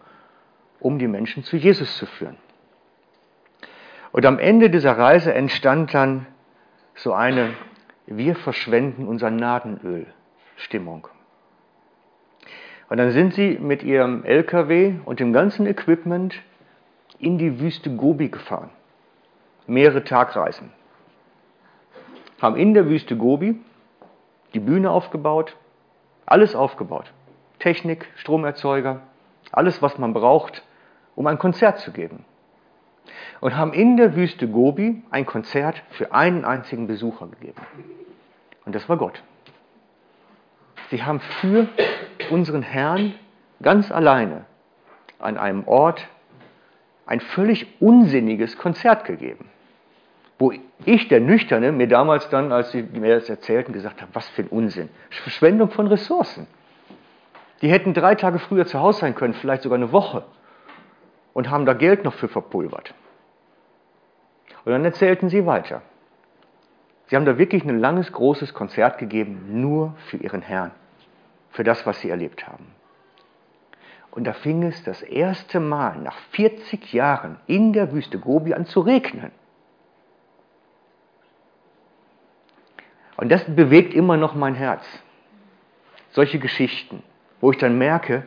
um 0.80 1.00
die 1.00 1.08
Menschen 1.08 1.44
zu 1.44 1.58
Jesus 1.58 1.98
zu 1.98 2.06
führen. 2.06 2.38
Und 4.12 4.26
am 4.26 4.40
Ende 4.40 4.70
dieser 4.70 4.98
Reise 4.98 5.34
entstand 5.34 5.94
dann 5.94 6.28
so 6.96 7.14
eine 7.14 7.54
Wir 8.06 8.36
verschwenden 8.36 9.08
unser 9.08 9.32
Nadenöl 9.32 10.08
Stimmung. 10.58 11.08
Und 12.90 12.98
dann 12.98 13.12
sind 13.12 13.34
sie 13.34 13.58
mit 13.58 13.84
ihrem 13.84 14.26
LKW 14.26 14.96
und 15.06 15.20
dem 15.20 15.32
ganzen 15.32 15.66
Equipment 15.66 16.42
in 17.20 17.38
die 17.38 17.60
Wüste 17.60 17.96
Gobi 17.96 18.30
gefahren. 18.30 18.70
Mehrere 19.66 20.04
Tagreisen 20.04 20.72
haben 22.42 22.58
in 22.58 22.74
der 22.74 22.88
Wüste 22.88 23.16
Gobi 23.16 23.62
die 24.54 24.60
Bühne 24.60 24.92
aufgebaut, 24.92 25.56
alles 26.26 26.56
aufgebaut. 26.56 27.14
Technik, 27.60 28.10
Stromerzeuger, 28.16 29.02
alles, 29.52 29.82
was 29.82 29.98
man 29.98 30.14
braucht, 30.14 30.64
um 31.16 31.28
ein 31.28 31.38
Konzert 31.38 31.80
zu 31.80 31.92
geben. 31.92 32.26
Und 33.40 33.58
haben 33.58 33.74
in 33.74 33.98
der 33.98 34.16
Wüste 34.16 34.48
Gobi 34.48 35.04
ein 35.10 35.26
Konzert 35.26 35.82
für 35.92 36.14
einen 36.14 36.46
einzigen 36.46 36.88
Besucher 36.88 37.28
gegeben. 37.28 37.62
Und 38.66 38.76
das 38.76 38.88
war 38.88 38.98
Gott. 38.98 39.24
Sie 40.90 41.04
haben 41.04 41.20
für 41.20 41.68
unseren 42.30 42.62
Herrn 42.62 43.16
ganz 43.62 43.92
alleine 43.92 44.46
an 45.20 45.38
einem 45.38 45.68
Ort 45.68 46.08
ein 47.06 47.20
völlig 47.20 47.82
unsinniges 47.82 48.58
Konzert 48.58 49.06
gegeben 49.06 49.50
wo 50.42 50.52
ich, 50.86 51.08
der 51.08 51.20
Nüchterne, 51.20 51.72
mir 51.72 51.88
damals 51.88 52.28
dann, 52.30 52.52
als 52.52 52.72
sie 52.72 52.82
mir 52.82 53.20
das 53.20 53.30
erzählten, 53.30 53.74
gesagt 53.74 54.02
habe, 54.02 54.10
was 54.16 54.28
für 54.30 54.42
ein 54.42 54.48
Unsinn. 54.48 54.90
Verschwendung 55.12 55.70
von 55.70 55.86
Ressourcen. 55.86 56.48
Die 57.62 57.70
hätten 57.70 57.94
drei 57.94 58.16
Tage 58.16 58.40
früher 58.40 58.66
zu 58.66 58.80
Hause 58.80 59.02
sein 59.02 59.14
können, 59.14 59.36
vielleicht 59.36 59.62
sogar 59.62 59.78
eine 59.78 59.92
Woche. 59.92 60.24
Und 61.34 61.50
haben 61.50 61.66
da 61.66 61.74
Geld 61.74 62.04
noch 62.04 62.14
für 62.14 62.28
verpulvert. 62.28 62.94
Und 64.66 64.72
dann 64.72 64.86
erzählten 64.86 65.30
sie 65.30 65.46
weiter. 65.46 65.82
Sie 67.08 67.16
haben 67.16 67.26
da 67.26 67.38
wirklich 67.38 67.64
ein 67.64 67.80
langes, 67.80 68.12
großes 68.12 68.54
Konzert 68.54 68.98
gegeben, 68.98 69.62
nur 69.62 69.96
für 70.08 70.18
ihren 70.18 70.42
Herrn. 70.42 70.72
Für 71.50 71.64
das, 71.64 71.86
was 71.86 72.00
sie 72.00 72.10
erlebt 72.10 72.48
haben. 72.48 72.68
Und 74.12 74.26
da 74.26 74.34
fing 74.34 74.64
es 74.64 74.84
das 74.84 75.02
erste 75.02 75.60
Mal 75.60 75.98
nach 75.98 76.18
40 76.32 76.94
Jahren 76.94 77.38
in 77.48 77.74
der 77.74 77.94
Wüste 77.94 78.20
Gobi 78.20 78.54
an 78.54 78.66
zu 78.66 78.82
regnen. 78.82 79.32
Und 83.16 83.30
das 83.30 83.44
bewegt 83.44 83.94
immer 83.94 84.18
noch 84.18 84.36
mein 84.36 84.56
Herz. 84.56 84.86
Solche 86.12 86.40
Geschichten, 86.40 87.04
wo 87.40 87.52
ich 87.52 87.58
dann 87.58 87.78
merke, 87.78 88.26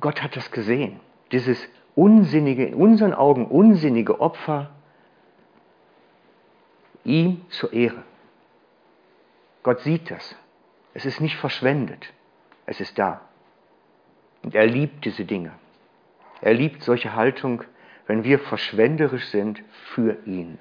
Gott 0.00 0.22
hat 0.22 0.36
das 0.36 0.50
gesehen. 0.50 1.00
Dieses 1.34 1.68
unsinnige, 1.96 2.64
in 2.64 2.74
unseren 2.74 3.12
Augen 3.12 3.46
unsinnige 3.48 4.20
Opfer 4.20 4.70
ihm 7.02 7.44
zur 7.48 7.72
Ehre. 7.72 8.04
Gott 9.64 9.80
sieht 9.80 10.12
das. 10.12 10.36
Es 10.94 11.04
ist 11.04 11.20
nicht 11.20 11.36
verschwendet. 11.36 12.12
Es 12.66 12.80
ist 12.80 13.00
da. 13.00 13.20
Und 14.44 14.54
er 14.54 14.66
liebt 14.66 15.04
diese 15.04 15.24
Dinge. 15.24 15.50
Er 16.40 16.54
liebt 16.54 16.84
solche 16.84 17.16
Haltung, 17.16 17.64
wenn 18.06 18.22
wir 18.22 18.38
verschwenderisch 18.38 19.26
sind 19.26 19.60
für 19.72 20.16
ihn. 20.26 20.60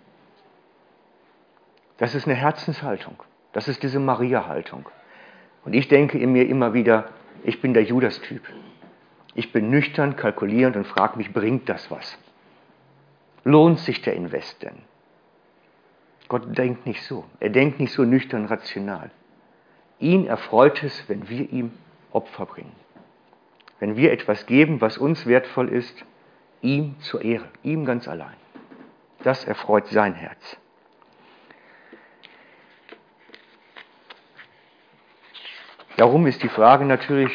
Das 1.98 2.16
ist 2.16 2.26
eine 2.26 2.36
Herzenshaltung. 2.36 3.22
Das 3.52 3.68
ist 3.68 3.84
diese 3.84 4.00
Maria-Haltung. 4.00 4.90
Und 5.66 5.74
ich 5.74 5.88
denke 5.88 6.18
in 6.18 6.32
mir 6.32 6.48
immer 6.50 6.74
wieder, 6.74 7.10
ich 7.44 7.62
bin 7.62 7.76
der 7.76 7.84
Judas-Typ. 7.84 8.42
Ich 9.36 9.52
bin 9.52 9.70
nüchtern, 9.70 10.16
kalkulierend 10.16 10.76
und 10.76 10.86
frage 10.86 11.18
mich, 11.18 11.34
bringt 11.34 11.68
das 11.70 11.90
was? 11.90 12.18
Lohnt 13.44 13.80
sich 13.80 14.02
der 14.02 14.14
Invest 14.14 14.62
denn? 14.62 14.84
Gott 16.28 16.58
denkt 16.58 16.86
nicht 16.86 17.04
so. 17.04 17.26
Er 17.40 17.50
denkt 17.50 17.80
nicht 17.80 17.94
so 17.94 18.04
nüchtern 18.04 18.46
rational. 18.46 19.12
Ihn 20.00 20.26
erfreut 20.26 20.84
es, 20.84 21.08
wenn 21.08 21.30
wir 21.30 21.52
ihm 21.52 21.72
Opfer 22.12 22.46
bringen. 22.46 22.76
Wenn 23.80 23.96
wir 23.96 24.12
etwas 24.12 24.46
geben, 24.46 24.82
was 24.82 24.98
uns 24.98 25.26
wertvoll 25.26 25.70
ist, 25.70 26.06
ihm 26.62 26.96
zur 27.00 27.22
Ehre, 27.24 27.50
ihm 27.64 27.86
ganz 27.86 28.08
allein. 28.08 28.36
Das 29.24 29.46
erfreut 29.46 29.88
sein 29.88 30.14
Herz. 30.14 30.58
Darum 35.98 36.26
ist 36.26 36.42
die 36.42 36.50
Frage 36.50 36.86
natürlich, 36.86 37.32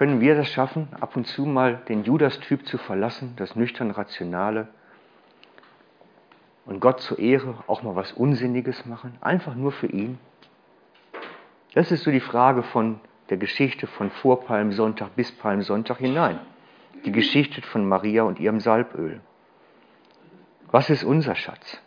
können 0.00 0.22
wir 0.22 0.34
das 0.34 0.48
schaffen, 0.48 0.88
ab 0.98 1.14
und 1.14 1.26
zu 1.26 1.44
mal 1.44 1.82
den 1.90 2.04
Judas-Typ 2.04 2.66
zu 2.66 2.78
verlassen, 2.78 3.34
das 3.36 3.54
nüchtern 3.54 3.90
Rationale 3.90 4.68
und 6.64 6.80
Gott 6.80 7.02
zur 7.02 7.18
Ehre 7.18 7.62
auch 7.66 7.82
mal 7.82 7.94
was 7.96 8.12
Unsinniges 8.12 8.86
machen, 8.86 9.18
einfach 9.20 9.54
nur 9.54 9.72
für 9.72 9.88
ihn? 9.88 10.18
Das 11.74 11.92
ist 11.92 12.04
so 12.04 12.10
die 12.10 12.20
Frage 12.20 12.62
von 12.62 12.98
der 13.28 13.36
Geschichte 13.36 13.86
von 13.86 14.10
vor 14.10 14.42
Palmsonntag 14.46 15.14
bis 15.16 15.32
Palmsonntag 15.32 15.98
hinein. 15.98 16.38
Die 17.04 17.12
Geschichte 17.12 17.60
von 17.60 17.86
Maria 17.86 18.22
und 18.22 18.40
ihrem 18.40 18.58
Salböl. 18.58 19.20
Was 20.70 20.88
ist 20.88 21.04
unser 21.04 21.34
Schatz? 21.34 21.78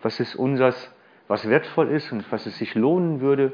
was 0.00 0.20
ist 0.20 0.36
unseres, 0.36 0.90
was 1.28 1.46
wertvoll 1.46 1.90
ist 1.90 2.12
und 2.12 2.32
was 2.32 2.46
es 2.46 2.56
sich 2.56 2.74
lohnen 2.74 3.20
würde, 3.20 3.52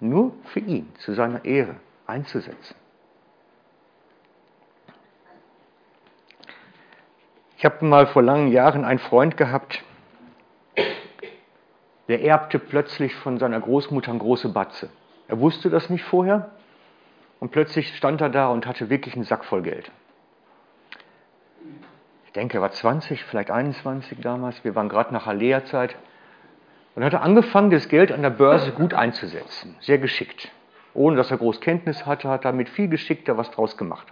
nur 0.00 0.32
für 0.44 0.60
ihn, 0.60 0.88
zu 0.94 1.12
seiner 1.12 1.44
Ehre 1.44 1.76
einzusetzen. 2.06 2.74
Ich 7.58 7.64
habe 7.64 7.84
mal 7.86 8.06
vor 8.06 8.22
langen 8.22 8.48
Jahren 8.48 8.84
einen 8.84 8.98
Freund 8.98 9.38
gehabt, 9.38 9.82
der 12.06 12.22
erbte 12.22 12.58
plötzlich 12.58 13.14
von 13.14 13.38
seiner 13.38 13.58
Großmutter 13.58 14.10
eine 14.10 14.20
große 14.20 14.50
Batze. 14.50 14.90
Er 15.26 15.40
wusste 15.40 15.70
das 15.70 15.88
nicht 15.88 16.04
vorher 16.04 16.50
und 17.40 17.52
plötzlich 17.52 17.96
stand 17.96 18.20
er 18.20 18.28
da 18.28 18.48
und 18.48 18.66
hatte 18.66 18.90
wirklich 18.90 19.14
einen 19.14 19.24
Sack 19.24 19.44
voll 19.46 19.62
Geld. 19.62 19.90
Ich 22.26 22.32
denke, 22.32 22.58
er 22.58 22.60
war 22.60 22.72
20, 22.72 23.24
vielleicht 23.24 23.50
21 23.50 24.20
damals. 24.20 24.62
Wir 24.62 24.74
waren 24.74 24.90
gerade 24.90 25.14
nach 25.14 25.26
Alea-Zeit. 25.26 25.96
Und 26.94 27.04
hat 27.04 27.14
er 27.14 27.22
angefangen, 27.22 27.70
das 27.70 27.88
Geld 27.88 28.12
an 28.12 28.20
der 28.20 28.30
Börse 28.30 28.72
gut 28.72 28.92
einzusetzen. 28.92 29.76
Sehr 29.80 29.98
geschickt. 29.98 30.50
Ohne 30.92 31.16
dass 31.16 31.30
er 31.30 31.38
groß 31.38 31.60
Kenntnis 31.60 32.04
hatte, 32.04 32.28
hat 32.28 32.44
er 32.44 32.52
mit 32.52 32.68
viel 32.68 32.88
Geschickter 32.88 33.38
was 33.38 33.50
draus 33.50 33.78
gemacht. 33.78 34.06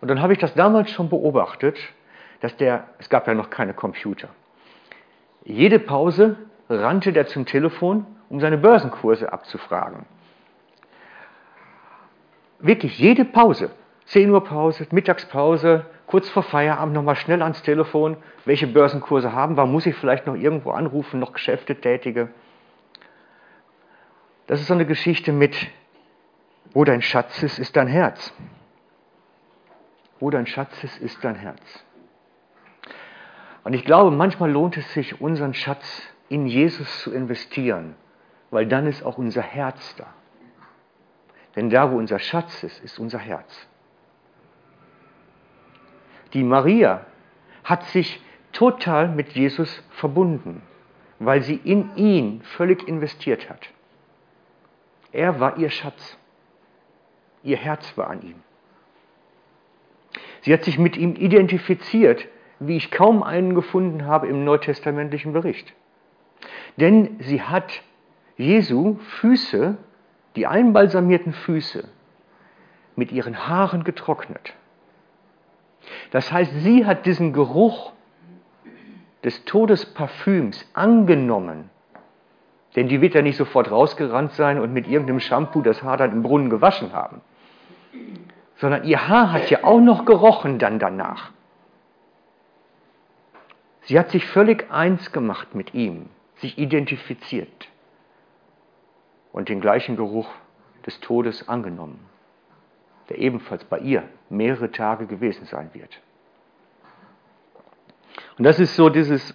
Und 0.00 0.08
dann 0.08 0.20
habe 0.20 0.32
ich 0.32 0.38
das 0.40 0.54
damals 0.54 0.90
schon 0.90 1.08
beobachtet, 1.08 1.76
dass 2.40 2.56
der, 2.56 2.88
es 2.98 3.08
gab 3.08 3.26
ja 3.26 3.34
noch 3.34 3.50
keine 3.50 3.74
Computer. 3.74 4.28
Jede 5.44 5.78
Pause 5.78 6.36
rannte 6.68 7.12
der 7.12 7.26
zum 7.26 7.46
Telefon, 7.46 8.06
um 8.28 8.40
seine 8.40 8.58
Börsenkurse 8.58 9.32
abzufragen. 9.32 10.06
Wirklich 12.60 12.98
jede 12.98 13.24
Pause, 13.24 13.70
10 14.06 14.30
Uhr 14.30 14.44
Pause, 14.44 14.86
Mittagspause, 14.90 15.86
kurz 16.06 16.28
vor 16.28 16.42
Feierabend 16.42 16.94
nochmal 16.94 17.16
schnell 17.16 17.42
ans 17.42 17.62
Telefon, 17.62 18.16
welche 18.44 18.66
Börsenkurse 18.66 19.32
haben 19.32 19.56
wir, 19.56 19.66
muss 19.66 19.86
ich 19.86 19.94
vielleicht 19.94 20.26
noch 20.26 20.34
irgendwo 20.34 20.70
anrufen, 20.72 21.20
noch 21.20 21.32
Geschäfte 21.32 21.76
tätige. 21.76 22.28
Das 24.46 24.60
ist 24.60 24.66
so 24.66 24.74
eine 24.74 24.86
Geschichte 24.86 25.32
mit, 25.32 25.54
wo 26.72 26.84
dein 26.84 27.02
Schatz 27.02 27.42
ist, 27.42 27.58
ist 27.58 27.76
dein 27.76 27.86
Herz. 27.86 28.32
Wo 30.18 30.30
dein 30.30 30.46
Schatz 30.46 30.82
ist, 30.82 30.98
ist 30.98 31.22
dein 31.22 31.36
Herz. 31.36 31.84
Und 33.68 33.74
ich 33.74 33.84
glaube, 33.84 34.10
manchmal 34.16 34.50
lohnt 34.50 34.78
es 34.78 34.94
sich, 34.94 35.20
unseren 35.20 35.52
Schatz 35.52 36.02
in 36.30 36.46
Jesus 36.46 37.02
zu 37.02 37.12
investieren, 37.12 37.96
weil 38.50 38.64
dann 38.64 38.86
ist 38.86 39.02
auch 39.02 39.18
unser 39.18 39.42
Herz 39.42 39.94
da. 39.96 40.06
Denn 41.54 41.68
da, 41.68 41.92
wo 41.92 41.98
unser 41.98 42.18
Schatz 42.18 42.62
ist, 42.62 42.82
ist 42.82 42.98
unser 42.98 43.18
Herz. 43.18 43.68
Die 46.32 46.42
Maria 46.42 47.04
hat 47.62 47.84
sich 47.88 48.22
total 48.52 49.06
mit 49.06 49.32
Jesus 49.32 49.82
verbunden, 49.90 50.62
weil 51.18 51.42
sie 51.42 51.56
in 51.56 51.94
ihn 51.94 52.40
völlig 52.40 52.88
investiert 52.88 53.50
hat. 53.50 53.68
Er 55.12 55.40
war 55.40 55.58
ihr 55.58 55.68
Schatz. 55.68 56.16
Ihr 57.42 57.58
Herz 57.58 57.98
war 57.98 58.08
an 58.08 58.22
ihm. 58.22 58.42
Sie 60.40 60.54
hat 60.54 60.64
sich 60.64 60.78
mit 60.78 60.96
ihm 60.96 61.16
identifiziert, 61.16 62.26
wie 62.60 62.76
ich 62.76 62.90
kaum 62.90 63.22
einen 63.22 63.54
gefunden 63.54 64.06
habe 64.06 64.26
im 64.26 64.44
neutestamentlichen 64.44 65.32
Bericht. 65.32 65.72
Denn 66.76 67.18
sie 67.20 67.42
hat 67.42 67.82
Jesu 68.36 68.96
Füße, 69.20 69.76
die 70.36 70.46
einbalsamierten 70.46 71.32
Füße, 71.32 71.88
mit 72.96 73.12
ihren 73.12 73.48
Haaren 73.48 73.84
getrocknet. 73.84 74.54
Das 76.10 76.32
heißt, 76.32 76.52
sie 76.60 76.84
hat 76.86 77.06
diesen 77.06 77.32
Geruch 77.32 77.92
des 79.24 79.44
Todesparfüms 79.44 80.68
angenommen. 80.74 81.70
Denn 82.76 82.88
die 82.88 83.00
wird 83.00 83.14
ja 83.14 83.22
nicht 83.22 83.36
sofort 83.36 83.70
rausgerannt 83.70 84.32
sein 84.32 84.60
und 84.60 84.72
mit 84.72 84.86
irgendeinem 84.86 85.20
Shampoo 85.20 85.62
das 85.62 85.82
Haar 85.82 85.96
dann 85.96 86.12
im 86.12 86.22
Brunnen 86.22 86.50
gewaschen 86.50 86.92
haben. 86.92 87.20
Sondern 88.56 88.84
ihr 88.84 89.08
Haar 89.08 89.32
hat 89.32 89.50
ja 89.50 89.64
auch 89.64 89.80
noch 89.80 90.04
gerochen 90.04 90.58
dann 90.58 90.78
danach. 90.78 91.32
Sie 93.88 93.98
hat 93.98 94.10
sich 94.10 94.26
völlig 94.26 94.70
eins 94.70 95.12
gemacht 95.12 95.54
mit 95.54 95.72
ihm 95.72 96.10
sich 96.36 96.58
identifiziert 96.58 97.70
und 99.32 99.48
den 99.48 99.62
gleichen 99.62 99.96
Geruch 99.96 100.28
des 100.84 101.00
Todes 101.00 101.48
angenommen, 101.48 101.98
der 103.08 103.16
ebenfalls 103.16 103.64
bei 103.64 103.78
ihr 103.78 104.06
mehrere 104.28 104.70
Tage 104.70 105.06
gewesen 105.06 105.46
sein 105.46 105.70
wird. 105.72 106.02
Und 108.36 108.44
das 108.44 108.58
ist 108.60 108.76
so 108.76 108.90
dieses, 108.90 109.34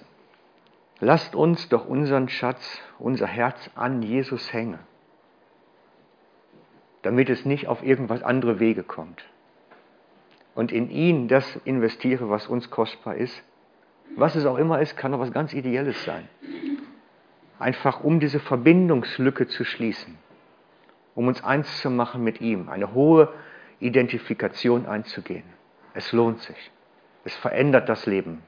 lasst 1.00 1.34
uns 1.34 1.68
doch 1.70 1.88
unseren 1.88 2.30
Schatz, 2.30 2.80
unser 3.00 3.26
Herz 3.26 3.72
an 3.74 4.04
Jesus 4.04 4.54
hängen, 4.54 4.78
damit 7.02 7.32
es 7.32 7.44
nicht 7.44 7.68
auf 7.68 7.84
irgendwas 7.84 8.22
andere 8.22 8.60
Wege 8.60 8.84
kommt. 8.84 9.26
Und 10.54 10.72
in 10.72 10.92
ihn 10.92 11.28
das 11.28 11.56
investiere, 11.66 12.30
was 12.30 12.46
uns 12.46 12.70
kostbar 12.70 13.16
ist. 13.16 13.44
Was 14.16 14.36
es 14.36 14.46
auch 14.46 14.58
immer 14.58 14.80
ist, 14.82 14.96
kann 14.96 15.12
doch 15.12 15.20
was 15.20 15.32
ganz 15.32 15.54
Ideelles 15.54 16.04
sein 16.06 16.28
einfach 17.64 18.04
um 18.04 18.20
diese 18.20 18.40
Verbindungslücke 18.40 19.48
zu 19.48 19.64
schließen, 19.64 20.18
um 21.16 21.28
uns 21.28 21.44
eins 21.44 21.82
zu 21.82 21.90
machen 21.90 22.24
mit 22.24 22.42
ihm, 22.42 22.70
eine 22.70 22.94
hohe 22.94 23.34
Identifikation 23.80 24.86
einzugehen. 24.86 25.46
Es 25.94 26.12
lohnt 26.12 26.42
sich. 26.42 26.72
Es 27.24 27.36
verändert 27.36 27.88
das 27.88 28.06
Leben. 28.06 28.44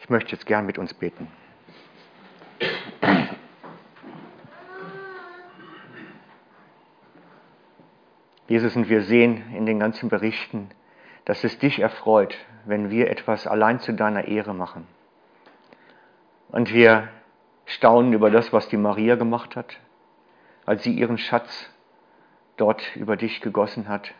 Ich 0.00 0.10
möchte 0.10 0.32
jetzt 0.32 0.44
gern 0.44 0.66
mit 0.66 0.76
uns 0.76 0.92
beten. 0.92 1.28
Jesus, 8.48 8.76
und 8.76 8.90
wir 8.90 9.02
sehen 9.02 9.44
in 9.56 9.64
den 9.64 9.78
ganzen 9.78 10.10
Berichten, 10.10 10.68
dass 11.24 11.44
es 11.44 11.58
dich 11.58 11.78
erfreut, 11.78 12.36
wenn 12.64 12.90
wir 12.90 13.10
etwas 13.10 13.46
allein 13.46 13.80
zu 13.80 13.92
deiner 13.92 14.26
Ehre 14.26 14.54
machen. 14.54 14.86
Und 16.48 16.72
wir 16.72 17.08
staunen 17.66 18.12
über 18.12 18.30
das, 18.30 18.52
was 18.52 18.68
die 18.68 18.76
Maria 18.76 19.16
gemacht 19.16 19.56
hat, 19.56 19.78
als 20.66 20.82
sie 20.82 20.92
ihren 20.92 21.18
Schatz 21.18 21.70
dort 22.56 22.96
über 22.96 23.16
dich 23.16 23.40
gegossen 23.40 23.88
hat. 23.88 24.12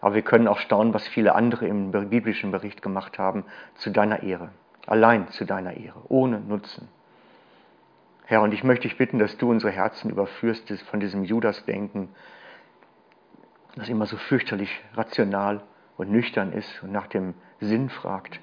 Aber 0.00 0.14
wir 0.14 0.22
können 0.22 0.48
auch 0.48 0.58
staunen, 0.58 0.94
was 0.94 1.06
viele 1.06 1.34
andere 1.34 1.66
im 1.66 1.90
biblischen 1.90 2.50
Bericht 2.50 2.82
gemacht 2.82 3.18
haben, 3.18 3.44
zu 3.74 3.90
deiner 3.90 4.22
Ehre, 4.22 4.50
allein 4.86 5.28
zu 5.28 5.44
deiner 5.44 5.76
Ehre, 5.76 6.00
ohne 6.08 6.40
Nutzen. 6.40 6.88
Herr, 8.24 8.42
und 8.42 8.54
ich 8.54 8.64
möchte 8.64 8.88
dich 8.88 8.96
bitten, 8.96 9.18
dass 9.18 9.36
du 9.36 9.50
unsere 9.50 9.72
Herzen 9.72 10.08
überführst 10.08 10.70
von 10.84 11.00
diesem 11.00 11.24
Judas-Denken, 11.24 12.08
das 13.76 13.88
immer 13.88 14.06
so 14.06 14.16
fürchterlich 14.16 14.80
rational 14.94 15.62
und 16.00 16.10
nüchtern 16.10 16.54
ist 16.54 16.82
und 16.82 16.92
nach 16.92 17.08
dem 17.08 17.34
Sinn 17.60 17.90
fragt, 17.90 18.40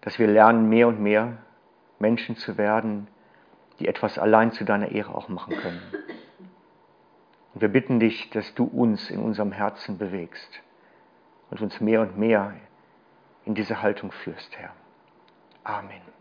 dass 0.00 0.18
wir 0.18 0.26
lernen, 0.26 0.68
mehr 0.68 0.88
und 0.88 1.00
mehr 1.00 1.38
Menschen 2.00 2.34
zu 2.34 2.58
werden, 2.58 3.06
die 3.78 3.86
etwas 3.86 4.18
allein 4.18 4.50
zu 4.50 4.64
deiner 4.64 4.90
Ehre 4.90 5.14
auch 5.14 5.28
machen 5.28 5.54
können. 5.54 5.80
Und 7.54 7.60
wir 7.60 7.68
bitten 7.68 8.00
dich, 8.00 8.30
dass 8.30 8.52
du 8.56 8.64
uns 8.64 9.10
in 9.10 9.20
unserem 9.20 9.52
Herzen 9.52 9.96
bewegst 9.96 10.60
und 11.50 11.60
uns 11.60 11.80
mehr 11.80 12.00
und 12.00 12.18
mehr 12.18 12.52
in 13.44 13.54
diese 13.54 13.80
Haltung 13.80 14.10
führst, 14.10 14.56
Herr. 14.58 14.72
Amen. 15.62 16.17